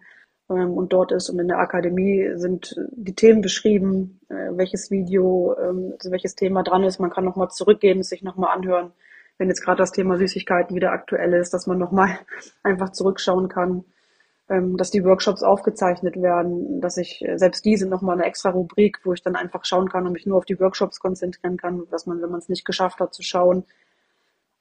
ähm, 0.50 0.72
und 0.72 0.92
dort 0.92 1.12
ist. 1.12 1.30
Und 1.30 1.38
in 1.38 1.48
der 1.48 1.58
Akademie 1.58 2.32
sind 2.34 2.74
die 2.90 3.14
Themen 3.14 3.40
beschrieben, 3.42 4.20
äh, 4.28 4.50
welches 4.52 4.90
Video, 4.90 5.56
ähm, 5.58 5.92
also 5.92 6.10
welches 6.10 6.34
Thema 6.34 6.62
dran 6.62 6.82
ist. 6.82 6.98
Man 6.98 7.10
kann 7.10 7.24
nochmal 7.24 7.48
zurückgehen, 7.50 8.02
sich 8.02 8.22
nochmal 8.22 8.56
anhören, 8.56 8.92
wenn 9.38 9.48
jetzt 9.48 9.62
gerade 9.62 9.78
das 9.78 9.92
Thema 9.92 10.18
Süßigkeiten 10.18 10.74
wieder 10.76 10.92
aktuell 10.92 11.32
ist, 11.34 11.54
dass 11.54 11.66
man 11.66 11.78
nochmal 11.78 12.18
einfach 12.62 12.90
zurückschauen 12.90 13.48
kann, 13.48 13.84
ähm, 14.48 14.76
dass 14.76 14.90
die 14.90 15.04
Workshops 15.04 15.44
aufgezeichnet 15.44 16.20
werden, 16.20 16.80
dass 16.80 16.96
ich, 16.96 17.24
äh, 17.24 17.38
selbst 17.38 17.64
die 17.64 17.76
sind 17.76 17.88
nochmal 17.88 18.16
eine 18.16 18.26
extra 18.26 18.50
Rubrik, 18.50 18.98
wo 19.04 19.12
ich 19.12 19.22
dann 19.22 19.36
einfach 19.36 19.64
schauen 19.64 19.88
kann 19.88 20.06
und 20.06 20.12
mich 20.12 20.26
nur 20.26 20.38
auf 20.38 20.44
die 20.44 20.58
Workshops 20.58 20.98
konzentrieren 20.98 21.56
kann, 21.56 21.84
was 21.90 22.06
man, 22.06 22.20
wenn 22.20 22.30
man 22.30 22.40
es 22.40 22.48
nicht 22.48 22.64
geschafft 22.64 22.98
hat, 22.98 23.14
zu 23.14 23.22
schauen, 23.22 23.64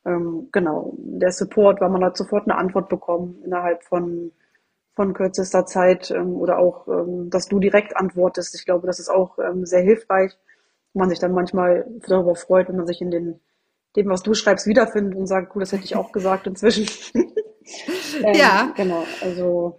ähm, 0.06 0.50
genau, 0.52 0.94
der 0.98 1.32
Support, 1.32 1.82
weil 1.82 1.90
man 1.90 2.04
hat 2.04 2.18
sofort 2.18 2.44
eine 2.46 2.58
Antwort 2.58 2.90
bekommen 2.90 3.42
innerhalb 3.44 3.84
von, 3.84 4.32
von 4.96 5.14
kürzester 5.14 5.66
Zeit 5.66 6.12
ähm, 6.12 6.36
oder 6.36 6.60
auch, 6.60 6.88
ähm, 6.88 7.30
dass 7.30 7.48
du 7.48 7.60
direkt 7.60 7.98
antwortest. 7.98 8.56
Ich 8.56 8.66
glaube, 8.66 8.88
das 8.88 9.00
ist 9.00 9.10
auch 9.10 9.38
ähm, 9.40 9.66
sehr 9.66 9.82
hilfreich, 9.82 10.38
wo 10.94 11.00
man 11.00 11.10
sich 11.10 11.20
dann 11.20 11.34
manchmal 11.34 11.86
darüber 12.08 12.36
freut, 12.36 12.70
wenn 12.70 12.78
man 12.78 12.88
sich 12.88 13.02
in 13.02 13.12
den, 13.12 13.40
dem, 13.96 14.10
was 14.10 14.24
du 14.24 14.34
schreibst, 14.34 14.68
wiederfindet 14.68 15.16
und 15.16 15.28
sagt, 15.28 15.56
cool, 15.56 15.62
das 15.62 15.72
hätte 15.72 15.86
ich 15.86 15.96
auch 15.96 16.12
gesagt 16.12 16.48
inzwischen. 16.48 16.88
Ähm, 18.24 18.34
ja. 18.34 18.74
Genau, 18.76 19.06
also 19.22 19.78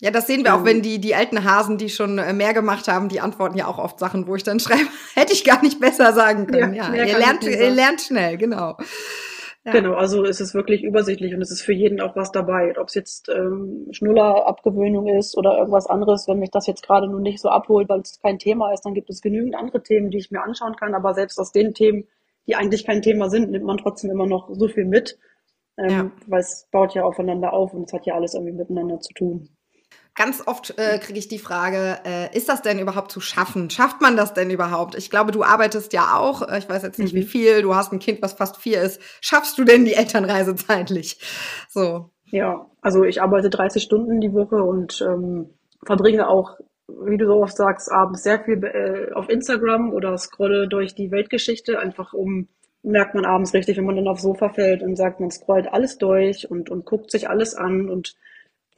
ja, 0.00 0.12
das 0.12 0.28
sehen 0.28 0.44
wir 0.44 0.54
auch, 0.54 0.64
wenn 0.64 0.80
die, 0.80 1.00
die 1.00 1.14
alten 1.14 1.42
Hasen, 1.42 1.76
die 1.76 1.88
schon 1.88 2.18
äh, 2.18 2.32
mehr 2.32 2.54
gemacht 2.54 2.86
haben, 2.86 3.08
die 3.08 3.20
antworten 3.20 3.58
ja 3.58 3.66
auch 3.66 3.78
oft 3.78 3.98
Sachen, 3.98 4.28
wo 4.28 4.36
ich 4.36 4.44
dann 4.44 4.60
schreibe, 4.60 4.88
hätte 5.14 5.32
ich 5.32 5.44
gar 5.44 5.62
nicht 5.62 5.80
besser 5.80 6.12
sagen 6.12 6.46
können. 6.46 6.74
Ja, 6.74 6.94
ja 6.94 7.04
ihr, 7.04 7.18
lernt, 7.18 7.42
ihr 7.42 7.70
lernt 7.70 8.00
schnell, 8.00 8.36
genau. 8.38 8.76
Ja. 9.68 9.80
Genau, 9.80 9.94
also 9.94 10.24
es 10.24 10.40
ist 10.40 10.54
wirklich 10.54 10.82
übersichtlich 10.82 11.34
und 11.34 11.42
es 11.42 11.50
ist 11.50 11.60
für 11.60 11.74
jeden 11.74 12.00
auch 12.00 12.16
was 12.16 12.32
dabei. 12.32 12.74
Ob 12.78 12.88
es 12.88 12.94
jetzt 12.94 13.28
ähm, 13.28 13.86
Schnuller-Abgewöhnung 13.90 15.06
ist 15.08 15.36
oder 15.36 15.58
irgendwas 15.58 15.86
anderes, 15.86 16.26
wenn 16.26 16.38
mich 16.38 16.50
das 16.50 16.66
jetzt 16.66 16.82
gerade 16.82 17.06
nur 17.06 17.20
nicht 17.20 17.38
so 17.38 17.50
abholt, 17.50 17.88
weil 17.90 18.00
es 18.00 18.18
kein 18.20 18.38
Thema 18.38 18.72
ist, 18.72 18.86
dann 18.86 18.94
gibt 18.94 19.10
es 19.10 19.20
genügend 19.20 19.54
andere 19.54 19.82
Themen, 19.82 20.10
die 20.10 20.16
ich 20.18 20.30
mir 20.30 20.42
anschauen 20.42 20.74
kann. 20.76 20.94
Aber 20.94 21.12
selbst 21.12 21.38
aus 21.38 21.52
den 21.52 21.74
Themen, 21.74 22.08
die 22.46 22.56
eigentlich 22.56 22.86
kein 22.86 23.02
Thema 23.02 23.28
sind, 23.28 23.50
nimmt 23.50 23.66
man 23.66 23.76
trotzdem 23.76 24.10
immer 24.10 24.26
noch 24.26 24.48
so 24.54 24.68
viel 24.68 24.86
mit, 24.86 25.18
ähm, 25.76 25.90
ja. 25.90 26.10
weil 26.26 26.40
es 26.40 26.66
baut 26.72 26.94
ja 26.94 27.04
aufeinander 27.04 27.52
auf 27.52 27.74
und 27.74 27.88
es 27.88 27.92
hat 27.92 28.06
ja 28.06 28.14
alles 28.14 28.32
irgendwie 28.32 28.54
miteinander 28.54 29.00
zu 29.00 29.12
tun. 29.12 29.50
Ganz 30.18 30.42
oft 30.44 30.76
äh, 30.78 30.98
kriege 30.98 31.20
ich 31.20 31.28
die 31.28 31.38
Frage, 31.38 31.98
äh, 32.04 32.36
ist 32.36 32.48
das 32.48 32.60
denn 32.60 32.80
überhaupt 32.80 33.12
zu 33.12 33.20
schaffen? 33.20 33.70
Schafft 33.70 34.00
man 34.00 34.16
das 34.16 34.34
denn 34.34 34.50
überhaupt? 34.50 34.96
Ich 34.96 35.10
glaube, 35.10 35.30
du 35.30 35.44
arbeitest 35.44 35.92
ja 35.92 36.16
auch, 36.16 36.42
äh, 36.42 36.58
ich 36.58 36.68
weiß 36.68 36.82
jetzt 36.82 36.98
nicht 36.98 37.14
mhm. 37.14 37.18
wie 37.18 37.22
viel, 37.22 37.62
du 37.62 37.76
hast 37.76 37.92
ein 37.92 38.00
Kind, 38.00 38.20
was 38.20 38.32
fast 38.32 38.56
vier 38.56 38.82
ist. 38.82 39.00
Schaffst 39.20 39.56
du 39.58 39.62
denn 39.62 39.84
die 39.84 39.94
Elternreise 39.94 40.56
zeitlich? 40.56 41.20
So. 41.68 42.10
Ja, 42.32 42.66
also 42.80 43.04
ich 43.04 43.22
arbeite 43.22 43.48
30 43.48 43.80
Stunden 43.80 44.20
die 44.20 44.32
Woche 44.32 44.56
und 44.56 45.00
ähm, 45.08 45.50
verbringe 45.86 46.28
auch, 46.28 46.58
wie 46.88 47.16
du 47.16 47.26
so 47.26 47.40
oft 47.40 47.56
sagst, 47.56 47.88
abends 47.92 48.24
sehr 48.24 48.40
viel 48.42 48.64
äh, 48.64 49.12
auf 49.14 49.28
Instagram 49.28 49.92
oder 49.92 50.18
scrolle 50.18 50.66
durch 50.66 50.96
die 50.96 51.12
Weltgeschichte, 51.12 51.78
einfach 51.78 52.12
um 52.12 52.48
merkt 52.82 53.14
man 53.14 53.24
abends 53.24 53.54
richtig, 53.54 53.76
wenn 53.76 53.84
man 53.84 53.94
dann 53.94 54.08
aufs 54.08 54.22
Sofa 54.22 54.48
fällt 54.48 54.82
und 54.82 54.96
sagt, 54.96 55.20
man 55.20 55.30
scrollt 55.30 55.72
alles 55.72 55.96
durch 55.98 56.50
und, 56.50 56.70
und 56.70 56.84
guckt 56.84 57.12
sich 57.12 57.30
alles 57.30 57.54
an 57.54 57.88
und 57.88 58.16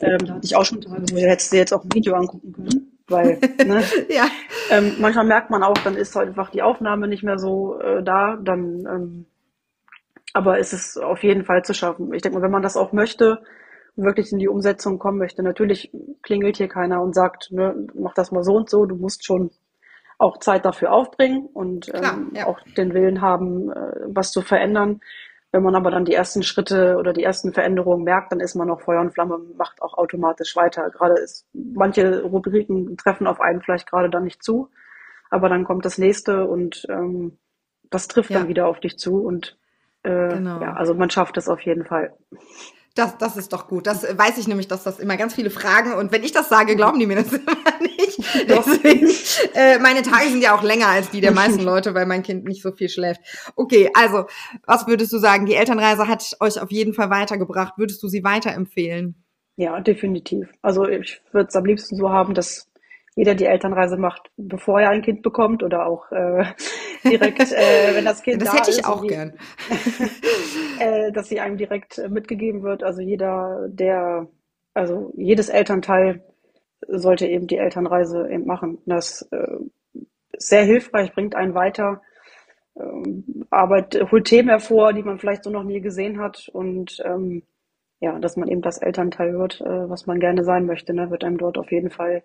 ähm, 0.01 0.19
da 0.19 0.35
hatte 0.35 0.47
ich 0.47 0.57
auch 0.57 0.65
schon 0.65 0.81
Tage, 0.81 1.05
wo 1.11 1.17
ich 1.17 1.25
hättest 1.25 1.53
du 1.53 1.57
jetzt 1.57 1.73
auch 1.73 1.85
ein 1.85 1.93
Video 1.93 2.15
angucken 2.15 2.53
können. 2.53 2.99
Weil, 3.09 3.41
ne? 3.65 3.83
ja. 4.09 4.27
Ähm, 4.71 4.95
manchmal 5.01 5.27
merkt 5.27 5.51
man 5.51 5.63
auch, 5.63 5.79
dann 5.79 5.97
ist 5.97 6.15
halt 6.15 6.29
einfach 6.29 6.51
die 6.51 6.63
Aufnahme 6.63 7.09
nicht 7.09 7.25
mehr 7.25 7.39
so 7.39 7.79
äh, 7.81 8.03
da, 8.03 8.37
dann 8.37 8.87
ähm, 8.87 9.27
aber 10.33 10.59
ist 10.59 10.73
es 10.73 10.97
auf 10.97 11.23
jeden 11.23 11.45
Fall 11.45 11.65
zu 11.65 11.75
schaffen. 11.75 12.15
Ich 12.15 12.23
denke 12.23 12.39
mal, 12.39 12.45
wenn 12.45 12.53
man 12.53 12.63
das 12.63 12.77
auch 12.77 12.93
möchte, 12.93 13.43
wirklich 13.97 14.33
in 14.33 14.39
die 14.39 14.49
Umsetzung 14.49 14.99
kommen 14.99 15.19
möchte, 15.19 15.43
natürlich 15.43 15.91
klingelt 16.23 16.57
hier 16.57 16.69
keiner 16.69 17.03
und 17.03 17.15
sagt, 17.15 17.51
ne, 17.51 17.75
mach 17.95 18.15
das 18.15 18.31
mal 18.31 18.45
so 18.45 18.55
und 18.55 18.71
so, 18.71 18.87
du 18.87 18.95
musst 18.95 19.25
schon 19.25 19.51
auch 20.19 20.39
Zeit 20.39 20.65
dafür 20.65 20.93
aufbringen 20.93 21.49
und 21.53 21.87
Klar, 21.87 22.15
ähm, 22.15 22.33
ja. 22.35 22.47
auch 22.47 22.61
den 22.77 22.95
Willen 22.95 23.21
haben, 23.21 23.71
äh, 23.71 23.93
was 24.07 24.33
zu 24.33 24.43
verändern. 24.43 25.01
Wenn 25.53 25.65
man 25.65 25.75
aber 25.75 25.91
dann 25.91 26.05
die 26.05 26.15
ersten 26.15 26.43
Schritte 26.43 26.97
oder 26.97 27.13
die 27.13 27.25
ersten 27.25 27.53
Veränderungen 27.53 28.05
merkt, 28.05 28.31
dann 28.31 28.41
ist 28.41 28.55
man 28.55 28.69
noch 28.69 28.83
Feuer 28.83 29.01
und 29.01 29.13
Flamme, 29.13 29.39
macht 29.57 29.83
auch 29.83 29.95
automatisch 29.95 30.55
weiter. 30.55 30.91
Gerade 30.91 31.21
ist, 31.21 31.47
manche 31.53 32.23
Rubriken 32.23 32.97
treffen 32.97 33.27
auf 33.27 33.41
einen 33.41 33.61
vielleicht 33.61 33.89
gerade 33.91 34.11
dann 34.11 34.25
nicht 34.25 34.45
zu, 34.45 34.69
aber 35.29 35.49
dann 35.49 35.65
kommt 35.65 35.85
das 35.85 35.99
nächste 35.99 36.47
und 36.47 36.87
ähm, 36.89 37.39
das 37.91 38.07
trifft 38.07 38.31
ja. 38.31 38.39
dann 38.39 38.49
wieder 38.49 38.69
auf 38.69 38.79
dich 38.79 38.97
zu 38.97 39.17
und 39.25 39.59
äh, 40.05 40.29
genau. 40.29 40.61
ja, 40.61 40.75
also 40.75 40.95
man 40.95 41.11
schafft 41.11 41.37
es 41.37 41.49
auf 41.49 41.61
jeden 41.63 41.85
Fall. 41.85 42.15
Das, 43.01 43.17
das 43.17 43.39
ist 43.39 43.55
doch 43.55 43.67
gut. 43.67 43.87
Das 43.87 44.03
weiß 44.03 44.37
ich 44.37 44.47
nämlich, 44.47 44.69
dass 44.69 44.83
das 44.83 44.99
immer 44.99 45.17
ganz 45.17 45.35
viele 45.35 45.49
Fragen 45.49 45.95
und 45.95 46.13
wenn 46.13 46.23
ich 46.23 46.33
das 46.33 46.51
sage, 46.51 46.77
glauben 46.77 46.99
die 46.99 47.07
mir 47.07 47.17
das 47.17 47.33
immer 47.33 47.57
nicht. 47.81 48.19
Deswegen, 48.47 49.09
äh, 49.55 49.79
meine 49.79 50.03
Tage 50.03 50.29
sind 50.29 50.43
ja 50.43 50.55
auch 50.55 50.63
länger 50.63 50.89
als 50.89 51.09
die 51.09 51.23
der 51.23 51.33
meisten 51.33 51.61
Leute, 51.65 51.95
weil 51.95 52.05
mein 52.05 52.23
Kind 52.23 52.45
nicht 52.45 52.61
so 52.61 52.73
viel 52.73 52.91
schläft. 52.91 53.23
Okay, 53.57 53.91
also, 53.95 54.27
was 54.67 54.87
würdest 54.87 55.15
du 55.15 55.19
sagen? 55.19 55.47
Die 55.47 55.55
Elternreise 55.55 56.09
hat 56.09 56.37
euch 56.41 56.61
auf 56.61 56.71
jeden 56.71 56.93
Fall 56.93 57.09
weitergebracht. 57.09 57.73
Würdest 57.79 58.03
du 58.03 58.09
sie 58.09 58.23
weiterempfehlen? 58.23 59.15
Ja, 59.57 59.81
definitiv. 59.81 60.49
Also 60.61 60.87
ich 60.87 61.23
würde 61.33 61.49
es 61.49 61.57
am 61.57 61.65
liebsten 61.65 61.97
so 61.97 62.11
haben, 62.11 62.35
dass 62.35 62.70
jeder 63.17 63.35
die 63.35 63.47
Elternreise 63.47 63.97
macht, 63.97 64.31
bevor 64.37 64.81
er 64.81 64.91
ein 64.91 65.03
Kind 65.03 65.23
bekommt 65.23 65.63
oder 65.63 65.87
auch 65.87 66.11
äh, 66.13 66.45
direkt, 67.05 67.53
äh, 67.53 67.95
wenn 67.95 68.05
das 68.05 68.23
Kind 68.23 68.41
das 68.41 68.51
da 68.51 68.57
hätte 68.57 68.71
ich 68.71 68.79
ist. 68.79 68.87
auch 68.87 69.07
gern. 69.07 69.35
äh, 70.79 71.13
dass 71.13 71.29
sie 71.29 71.41
einem 71.41 71.57
direkt 71.57 71.99
äh, 71.99 72.09
mitgegeben 72.09 72.63
wird. 72.63 72.83
Also 72.83 73.01
jeder, 73.03 73.67
der, 73.69 74.29
also 74.75 75.13
jedes 75.17 75.49
Elternteil 75.49 76.25
sollte 76.87 77.27
eben 77.27 77.47
die 77.47 77.59
Elternreise 77.59 78.29
eben 78.31 78.47
machen. 78.47 78.79
Das 78.87 79.29
äh, 79.33 79.57
ist 80.33 80.49
sehr 80.49 80.65
hilfreich, 80.65 81.13
bringt 81.13 81.35
einen 81.35 81.55
weiter, 81.55 82.01
ähm, 82.77 83.47
Arbeit, 83.51 84.01
holt 84.11 84.27
Themen 84.27 84.49
hervor, 84.49 84.93
die 84.93 85.03
man 85.03 85.19
vielleicht 85.19 85.45
so 85.45 85.51
noch 85.51 85.65
nie 85.65 85.81
gesehen 85.81 86.21
hat 86.21 86.49
und 86.53 87.03
ähm, 87.05 87.43
ja, 88.01 88.19
dass 88.19 88.37
man 88.37 88.49
eben 88.49 88.63
das 88.63 88.79
Elternteil 88.79 89.39
wird, 89.39 89.61
äh, 89.61 89.91
was 89.91 90.07
man 90.07 90.21
gerne 90.21 90.45
sein 90.45 90.65
möchte, 90.65 90.95
ne, 90.95 91.11
wird 91.11 91.25
einem 91.25 91.37
dort 91.37 91.59
auf 91.59 91.71
jeden 91.71 91.91
Fall 91.91 92.23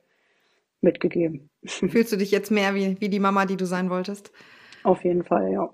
mitgegeben. 0.86 1.50
Fühlst 1.65 2.13
du 2.13 2.17
dich 2.17 2.32
jetzt 2.32 2.52
mehr 2.52 2.74
wie, 2.76 2.95
wie 3.02 3.10
die 3.10 3.19
Mama, 3.19 3.45
die 3.45 3.58
du 3.58 3.65
sein 3.65 3.89
wolltest? 3.89 4.32
Auf 4.84 5.04
jeden 5.04 5.24
Fall, 5.24 5.52
ja. 5.52 5.69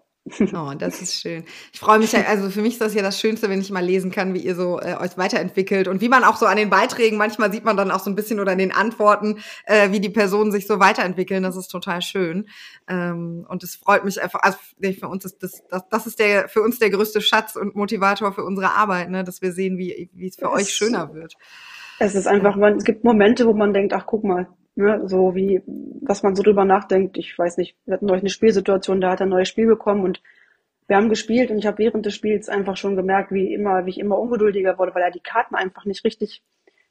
Oh, 0.54 0.72
das 0.78 1.02
ist 1.02 1.20
schön. 1.20 1.44
Ich 1.74 1.80
freue 1.80 1.98
mich 1.98 2.16
also 2.16 2.52
für 2.52 2.62
mich 2.62 2.74
ist 2.74 2.82
das 2.82 2.94
ja 2.94 3.02
das 3.02 3.20
Schönste, 3.20 3.50
wenn 3.50 3.60
ich 3.60 3.72
mal 3.72 3.84
lesen 3.84 4.12
kann, 4.12 4.36
wie 4.36 4.40
ihr 4.40 4.54
so 4.54 4.80
äh, 4.80 4.96
euch 5.00 5.18
weiterentwickelt 5.18 5.88
und 5.88 6.00
wie 6.00 6.10
man 6.10 6.24
auch 6.24 6.36
so 6.36 6.46
an 6.46 6.58
den 6.58 6.70
Beiträgen, 6.70 7.18
manchmal 7.18 7.52
sieht 7.52 7.66
man 7.66 7.76
dann 7.76 7.90
auch 7.90 8.00
so 8.00 8.12
ein 8.12 8.16
bisschen 8.16 8.40
oder 8.40 8.52
an 8.52 8.60
den 8.60 8.72
Antworten, 8.72 9.40
äh, 9.66 9.92
wie 9.92 10.00
die 10.00 10.10
Personen 10.10 10.52
sich 10.52 10.68
so 10.68 10.80
weiterentwickeln. 10.80 11.42
Das 11.42 11.58
ist 11.58 11.70
total 11.70 12.04
schön. 12.04 12.48
Ähm, 12.88 13.48
und 13.50 13.64
es 13.64 13.76
freut 13.76 14.06
mich 14.06 14.22
einfach, 14.22 14.42
also 14.44 14.60
für 15.00 15.08
uns 15.08 15.26
ist 15.26 15.42
das, 15.42 15.64
das, 15.68 15.90
das 15.90 16.06
ist 16.06 16.20
der, 16.20 16.48
für 16.50 16.62
uns 16.62 16.78
der 16.78 16.92
größte 16.92 17.20
Schatz 17.22 17.56
und 17.56 17.76
Motivator 17.76 18.32
für 18.32 18.44
unsere 18.44 18.74
Arbeit, 18.74 19.10
ne, 19.10 19.24
dass 19.24 19.42
wir 19.42 19.52
sehen, 19.52 19.80
wie, 19.80 20.12
wie 20.14 20.28
es 20.28 20.36
für 20.36 20.46
es, 20.46 20.52
euch 20.52 20.70
schöner 20.70 21.16
wird. 21.16 21.34
Es 21.98 22.14
ist 22.14 22.28
einfach, 22.28 22.56
man, 22.56 22.76
es 22.76 22.84
gibt 22.84 23.04
Momente, 23.04 23.48
wo 23.48 23.54
man 23.54 23.74
denkt, 23.74 23.94
ach 23.94 24.06
guck 24.06 24.24
mal, 24.24 24.48
Ne, 24.76 25.02
so 25.06 25.36
wie, 25.36 25.62
was 26.02 26.24
man 26.24 26.36
so 26.36 26.44
drüber 26.44 26.64
nachdenkt. 26.64 27.18
Ich 27.18 27.38
weiß 27.38 27.58
nicht, 27.58 27.76
wir 27.86 27.96
hatten 27.96 28.06
neulich 28.06 28.24
eine 28.24 28.30
Spielsituation, 28.30 29.02
da 29.02 29.12
hat 29.12 29.20
er 29.20 29.26
ein 29.26 29.30
neues 29.30 29.50
Spiel 29.50 29.68
bekommen 29.68 30.04
und 30.04 30.22
wir 30.92 30.98
haben 30.98 31.10
gespielt 31.10 31.52
und 31.52 31.58
ich 31.58 31.66
habe 31.66 31.78
während 31.78 32.06
des 32.06 32.16
Spiels 32.16 32.50
einfach 32.50 32.76
schon 32.76 32.98
gemerkt, 32.98 33.32
wie 33.32 33.54
immer, 33.54 33.86
wie 33.86 33.92
ich 33.92 34.00
immer 34.00 34.20
ungeduldiger 34.20 34.78
wurde, 34.78 34.94
weil 34.94 35.04
er 35.04 35.12
die 35.12 35.22
Karten 35.22 35.56
einfach 35.56 35.86
nicht 35.86 36.04
richtig, 36.04 36.44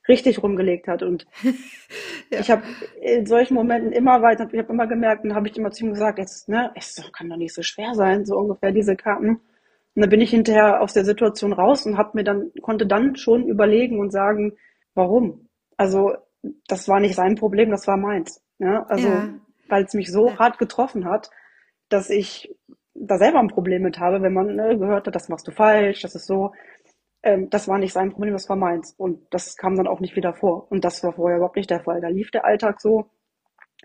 richtig 0.08 0.42
rumgelegt 0.42 0.88
hat. 0.88 1.02
Und 1.02 1.26
ja. 2.30 2.40
ich 2.40 2.50
habe 2.50 2.62
in 3.02 3.26
solchen 3.26 3.54
Momenten 3.54 3.92
immer 3.92 4.22
weiter, 4.22 4.48
ich 4.50 4.58
habe 4.58 4.72
immer 4.72 4.86
gemerkt, 4.86 5.24
und 5.24 5.34
habe 5.34 5.48
ich 5.48 5.56
immer 5.58 5.70
zu 5.70 5.84
ihm 5.84 5.90
gesagt, 5.90 6.18
jetzt, 6.18 6.48
ne, 6.48 6.70
es 6.76 6.96
kann 7.12 7.28
doch 7.28 7.36
nicht 7.36 7.54
so 7.54 7.62
schwer 7.62 7.94
sein, 7.94 8.24
so 8.24 8.36
ungefähr 8.36 8.72
diese 8.72 8.96
Karten. 8.96 9.40
Und 9.94 10.02
dann 10.02 10.08
bin 10.08 10.22
ich 10.22 10.30
hinterher 10.30 10.80
aus 10.80 10.94
der 10.94 11.04
Situation 11.04 11.52
raus 11.52 11.84
und 11.84 11.98
habe 11.98 12.12
mir 12.14 12.24
dann, 12.24 12.52
konnte 12.62 12.86
dann 12.86 13.16
schon 13.16 13.48
überlegen 13.48 13.98
und 14.00 14.12
sagen, 14.12 14.56
warum? 14.94 15.48
Also 15.76 16.14
das 16.66 16.88
war 16.88 17.00
nicht 17.00 17.14
sein 17.14 17.34
Problem, 17.34 17.70
das 17.70 17.86
war 17.86 17.96
meins. 17.96 18.42
Ja? 18.58 18.84
Also, 18.84 19.08
ja. 19.08 19.34
weil 19.68 19.84
es 19.84 19.94
mich 19.94 20.10
so 20.10 20.28
ja. 20.28 20.38
hart 20.38 20.58
getroffen 20.58 21.04
hat, 21.04 21.30
dass 21.88 22.10
ich 22.10 22.54
da 22.94 23.18
selber 23.18 23.38
ein 23.40 23.48
Problem 23.48 23.82
mit 23.82 23.98
habe, 23.98 24.22
wenn 24.22 24.32
man 24.32 24.54
ne, 24.54 24.78
gehört 24.78 25.06
hat, 25.06 25.14
das 25.14 25.28
machst 25.28 25.48
du 25.48 25.52
falsch, 25.52 26.02
das 26.02 26.14
ist 26.14 26.26
so. 26.26 26.52
Ähm, 27.22 27.50
das 27.50 27.68
war 27.68 27.78
nicht 27.78 27.92
sein 27.92 28.12
Problem, 28.12 28.32
das 28.32 28.48
war 28.48 28.56
meins. 28.56 28.94
Und 28.96 29.26
das 29.30 29.56
kam 29.56 29.76
dann 29.76 29.86
auch 29.86 30.00
nicht 30.00 30.16
wieder 30.16 30.34
vor. 30.34 30.70
Und 30.70 30.84
das 30.84 31.02
war 31.02 31.12
vorher 31.12 31.36
überhaupt 31.36 31.56
nicht 31.56 31.70
der 31.70 31.80
Fall. 31.80 32.00
Da 32.00 32.08
lief 32.08 32.30
der 32.30 32.44
Alltag 32.44 32.80
so. 32.80 33.10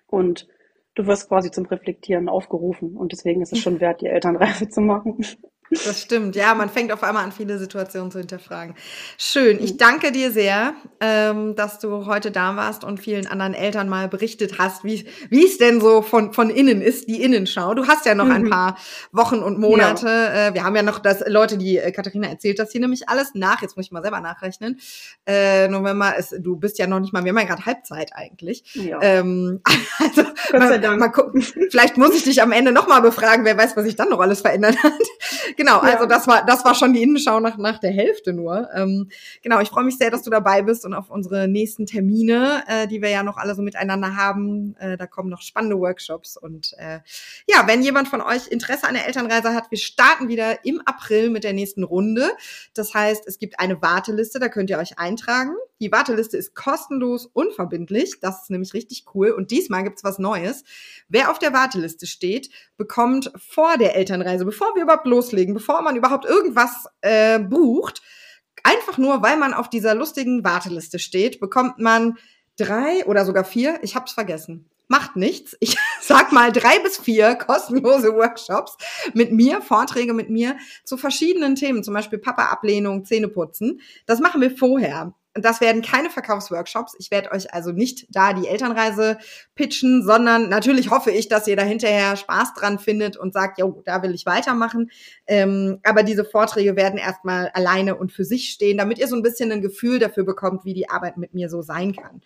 Und 0.07 0.47
du 0.95 1.05
wirst 1.07 1.27
quasi 1.27 1.51
zum 1.51 1.65
Reflektieren 1.65 2.29
aufgerufen. 2.29 2.95
Und 2.95 3.11
deswegen 3.11 3.41
ist 3.41 3.51
es 3.51 3.59
schon 3.59 3.79
wert, 3.81 4.01
die 4.01 4.07
Elternreise 4.07 4.69
zu 4.69 4.81
machen. 4.81 5.17
Das 5.83 6.01
stimmt, 6.01 6.35
ja, 6.35 6.53
man 6.55 6.69
fängt 6.69 6.91
auf 6.91 7.03
einmal 7.03 7.23
an, 7.23 7.31
viele 7.31 7.59
Situationen 7.59 8.11
zu 8.11 8.19
hinterfragen. 8.19 8.75
Schön, 9.17 9.61
ich 9.63 9.77
danke 9.77 10.11
dir 10.11 10.31
sehr, 10.31 10.73
ähm, 10.99 11.55
dass 11.55 11.79
du 11.79 12.05
heute 12.05 12.31
da 12.31 12.55
warst 12.55 12.83
und 12.83 12.99
vielen 12.99 13.27
anderen 13.27 13.53
Eltern 13.53 13.89
mal 13.89 14.07
berichtet 14.07 14.57
hast, 14.57 14.83
wie 14.83 15.05
wie 15.29 15.45
es 15.45 15.57
denn 15.57 15.81
so 15.81 16.01
von, 16.01 16.33
von 16.33 16.49
innen 16.49 16.81
ist, 16.81 17.07
die 17.07 17.21
Innenschau. 17.21 17.73
Du 17.73 17.87
hast 17.87 18.05
ja 18.05 18.15
noch 18.15 18.29
ein 18.29 18.43
mhm. 18.43 18.49
paar 18.49 18.77
Wochen 19.11 19.39
und 19.39 19.59
Monate. 19.59 20.07
Ja. 20.07 20.47
Äh, 20.47 20.53
wir 20.53 20.63
haben 20.63 20.75
ja 20.75 20.83
noch 20.83 20.99
das, 20.99 21.23
Leute, 21.27 21.57
die 21.57 21.77
äh, 21.77 21.91
Katharina 21.91 22.27
erzählt 22.27 22.59
das 22.59 22.71
hier 22.71 22.81
nämlich 22.81 23.09
alles 23.09 23.31
nach. 23.33 23.61
Jetzt 23.61 23.75
muss 23.75 23.85
ich 23.85 23.91
mal 23.91 24.01
selber 24.01 24.21
nachrechnen. 24.21 24.79
Äh, 25.25 25.67
November 25.67 26.15
ist, 26.17 26.35
du 26.39 26.55
bist 26.55 26.77
ja 26.79 26.87
noch 26.87 26.99
nicht 26.99 27.13
mal, 27.13 27.23
wir 27.23 27.31
haben 27.31 27.39
ja 27.39 27.45
gerade 27.45 27.65
Halbzeit 27.65 28.11
eigentlich. 28.13 28.63
Ja. 28.73 28.99
Ähm, 29.01 29.61
also, 29.99 30.23
Gott 30.51 30.61
sei 30.61 30.77
Dank. 30.77 30.99
Mal, 30.99 31.07
mal 31.07 31.09
gucken. 31.09 31.41
Vielleicht 31.41 31.97
muss 31.97 32.15
ich 32.15 32.23
dich 32.23 32.41
am 32.41 32.51
Ende 32.51 32.71
nochmal 32.71 33.01
befragen, 33.01 33.45
wer 33.45 33.57
weiß, 33.57 33.75
was 33.75 33.85
sich 33.85 33.95
dann 33.95 34.09
noch 34.09 34.19
alles 34.19 34.41
verändert 34.41 34.77
hat. 34.83 34.93
genau, 35.57 35.64
ja. 35.73 35.79
also 35.81 36.05
das 36.05 36.27
war, 36.27 36.45
das 36.45 36.65
war 36.65 36.75
schon 36.75 36.93
die 36.93 37.01
Innenschau 37.01 37.39
nach, 37.39 37.57
nach 37.57 37.79
der 37.79 37.91
Hälfte 37.91 38.33
nur. 38.33 38.69
Ähm, 38.73 39.09
genau, 39.41 39.59
ich 39.59 39.69
freue 39.69 39.83
mich 39.83 39.97
sehr, 39.97 40.11
dass 40.11 40.23
du 40.23 40.29
dabei 40.29 40.61
bist 40.61 40.85
und 40.85 40.93
auf 40.93 41.09
unsere 41.09 41.47
nächsten 41.47 41.85
Termine, 41.85 42.63
äh, 42.67 42.87
die 42.87 43.01
wir 43.01 43.09
ja 43.09 43.23
noch 43.23 43.37
alle 43.37 43.55
so 43.55 43.61
miteinander 43.61 44.15
haben. 44.15 44.75
Äh, 44.77 44.97
da 44.97 45.07
kommen 45.07 45.29
noch 45.29 45.41
spannende 45.41 45.77
Workshops. 45.77 46.37
Und 46.37 46.73
äh, 46.77 46.99
ja, 47.47 47.67
wenn 47.67 47.81
jemand 47.81 48.07
von 48.07 48.21
euch 48.21 48.47
Interesse 48.47 48.87
an 48.87 48.93
der 48.93 49.07
Elternreise 49.07 49.53
hat, 49.53 49.71
wir 49.71 49.77
starten 49.77 50.27
wieder 50.27 50.65
im 50.65 50.81
April 50.85 51.29
mit 51.29 51.43
der 51.43 51.53
nächsten 51.53 51.83
Runde. 51.83 52.29
Das 52.73 52.93
heißt, 52.93 53.27
es 53.27 53.39
gibt 53.39 53.59
eine 53.59 53.81
Warteliste, 53.81 54.39
da 54.39 54.49
könnt 54.49 54.69
ihr 54.69 54.77
euch 54.77 54.99
eintragen. 54.99 55.55
Die 55.81 55.91
Warteliste 55.91 56.37
ist 56.37 56.55
kostenlos, 56.55 57.25
unverbindlich. 57.25 58.19
Das 58.21 58.43
ist 58.43 58.49
nämlich 58.49 58.73
richtig 58.73 59.05
cool. 59.13 59.31
Und 59.31 59.51
diesmal 59.51 59.83
gibt's 59.83 60.05
was 60.05 60.19
Neues. 60.19 60.63
Wer 61.09 61.29
auf 61.29 61.37
der 61.37 61.51
Warteliste 61.51 62.07
steht, 62.07 62.49
bekommt 62.77 63.31
vor 63.37 63.77
der 63.77 63.95
Elternreise, 63.95 64.45
bevor 64.45 64.73
wir 64.75 64.83
überhaupt 64.83 65.05
loslegen, 65.05 65.53
bevor 65.55 65.81
man 65.81 65.95
überhaupt 65.95 66.25
irgendwas 66.25 66.85
äh, 67.01 67.39
bucht, 67.39 68.03
einfach 68.63 68.99
nur, 68.99 69.23
weil 69.23 69.37
man 69.37 69.53
auf 69.53 69.69
dieser 69.69 69.95
lustigen 69.95 70.43
Warteliste 70.43 70.99
steht, 70.99 71.39
bekommt 71.39 71.79
man 71.79 72.17
drei 72.57 73.05
oder 73.05 73.25
sogar 73.25 73.43
vier, 73.43 73.79
ich 73.81 73.95
hab's 73.95 74.13
vergessen, 74.13 74.69
macht 74.87 75.15
nichts. 75.15 75.55
Ich 75.59 75.77
sag 76.01 76.31
mal 76.31 76.51
drei 76.51 76.79
bis 76.79 76.97
vier 76.97 77.35
kostenlose 77.35 78.13
Workshops 78.13 78.77
mit 79.13 79.31
mir, 79.31 79.61
Vorträge 79.61 80.13
mit 80.13 80.29
mir 80.29 80.57
zu 80.83 80.97
verschiedenen 80.97 81.55
Themen, 81.55 81.83
zum 81.83 81.93
Beispiel 81.93 82.19
Papa-Ablehnung, 82.19 83.05
Zähneputzen. 83.05 83.81
Das 84.05 84.19
machen 84.19 84.41
wir 84.41 84.55
vorher. 84.55 85.13
Das 85.37 85.59
werden 85.59 85.81
keine 85.81 86.09
Verkaufsworkshops. 86.09 86.95
Ich 86.97 87.11
werde 87.11 87.33
euch 87.33 87.53
also 87.53 87.71
nicht 87.71 88.07
da 88.09 88.31
die 88.31 88.47
Elternreise 88.47 89.17
pitchen, 89.53 90.01
sondern 90.01 90.47
natürlich 90.47 90.89
hoffe 90.91 91.11
ich, 91.11 91.27
dass 91.27 91.45
ihr 91.47 91.57
da 91.57 91.63
hinterher 91.63 92.15
Spaß 92.15 92.53
dran 92.53 92.79
findet 92.79 93.17
und 93.17 93.33
sagt, 93.33 93.59
jo, 93.59 93.81
da 93.85 94.01
will 94.01 94.15
ich 94.15 94.25
weitermachen. 94.25 94.91
Ähm, 95.27 95.79
aber 95.83 96.03
diese 96.03 96.23
Vorträge 96.23 96.77
werden 96.77 96.97
erstmal 96.97 97.49
alleine 97.49 97.95
und 97.95 98.13
für 98.13 98.23
sich 98.23 98.49
stehen, 98.49 98.77
damit 98.77 98.97
ihr 98.97 99.09
so 99.09 99.17
ein 99.17 99.23
bisschen 99.23 99.51
ein 99.51 99.61
Gefühl 99.61 99.99
dafür 99.99 100.23
bekommt, 100.23 100.63
wie 100.63 100.73
die 100.73 100.89
Arbeit 100.89 101.17
mit 101.17 101.33
mir 101.33 101.49
so 101.49 101.61
sein 101.61 101.93
kann. 101.93 102.21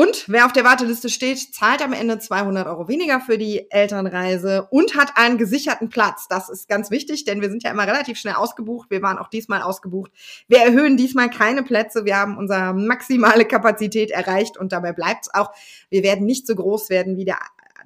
Und 0.00 0.24
wer 0.28 0.46
auf 0.46 0.54
der 0.54 0.64
Warteliste 0.64 1.10
steht, 1.10 1.54
zahlt 1.54 1.82
am 1.82 1.92
Ende 1.92 2.18
200 2.18 2.66
Euro 2.66 2.88
weniger 2.88 3.20
für 3.20 3.36
die 3.36 3.70
Elternreise 3.70 4.66
und 4.70 4.96
hat 4.96 5.12
einen 5.16 5.36
gesicherten 5.36 5.90
Platz. 5.90 6.26
Das 6.26 6.48
ist 6.48 6.70
ganz 6.70 6.90
wichtig, 6.90 7.24
denn 7.24 7.42
wir 7.42 7.50
sind 7.50 7.64
ja 7.64 7.70
immer 7.70 7.86
relativ 7.86 8.16
schnell 8.16 8.32
ausgebucht. 8.32 8.88
Wir 8.88 9.02
waren 9.02 9.18
auch 9.18 9.28
diesmal 9.28 9.60
ausgebucht. 9.60 10.10
Wir 10.48 10.60
erhöhen 10.60 10.96
diesmal 10.96 11.28
keine 11.28 11.62
Plätze. 11.62 12.06
Wir 12.06 12.16
haben 12.16 12.38
unsere 12.38 12.72
maximale 12.72 13.44
Kapazität 13.44 14.10
erreicht 14.10 14.56
und 14.56 14.72
dabei 14.72 14.94
bleibt 14.94 15.26
es 15.26 15.34
auch. 15.34 15.50
Wir 15.90 16.02
werden 16.02 16.24
nicht 16.24 16.46
so 16.46 16.54
groß 16.54 16.88
werden 16.88 17.18
wie 17.18 17.26
der 17.26 17.36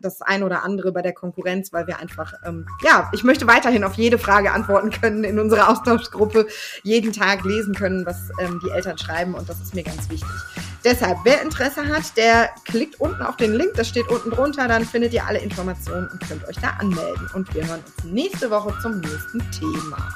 das 0.00 0.22
ein 0.22 0.44
oder 0.44 0.62
andere 0.62 0.92
bei 0.92 1.02
der 1.02 1.14
Konkurrenz, 1.14 1.72
weil 1.72 1.88
wir 1.88 1.98
einfach, 1.98 2.34
ähm, 2.46 2.66
ja, 2.84 3.10
ich 3.12 3.24
möchte 3.24 3.48
weiterhin 3.48 3.82
auf 3.82 3.94
jede 3.94 4.18
Frage 4.18 4.52
antworten 4.52 4.90
können 4.90 5.24
in 5.24 5.40
unserer 5.40 5.68
Austauschgruppe, 5.68 6.46
jeden 6.84 7.12
Tag 7.12 7.44
lesen 7.44 7.74
können, 7.74 8.06
was 8.06 8.28
ähm, 8.40 8.60
die 8.64 8.70
Eltern 8.70 8.98
schreiben 8.98 9.34
und 9.34 9.48
das 9.48 9.60
ist 9.60 9.74
mir 9.74 9.82
ganz 9.82 10.08
wichtig. 10.10 10.30
Deshalb, 10.84 11.16
wer 11.24 11.40
Interesse 11.40 11.88
hat, 11.88 12.14
der 12.18 12.50
klickt 12.66 13.00
unten 13.00 13.22
auf 13.22 13.36
den 13.38 13.54
Link, 13.54 13.72
das 13.74 13.88
steht 13.88 14.06
unten 14.08 14.30
drunter, 14.30 14.68
dann 14.68 14.84
findet 14.84 15.14
ihr 15.14 15.24
alle 15.26 15.38
Informationen 15.38 16.08
und 16.08 16.20
könnt 16.28 16.46
euch 16.46 16.56
da 16.56 16.76
anmelden. 16.78 17.26
Und 17.32 17.54
wir 17.54 17.66
hören 17.66 17.80
uns 17.80 18.04
nächste 18.04 18.50
Woche 18.50 18.74
zum 18.82 19.00
nächsten 19.00 19.40
Thema. 19.50 20.14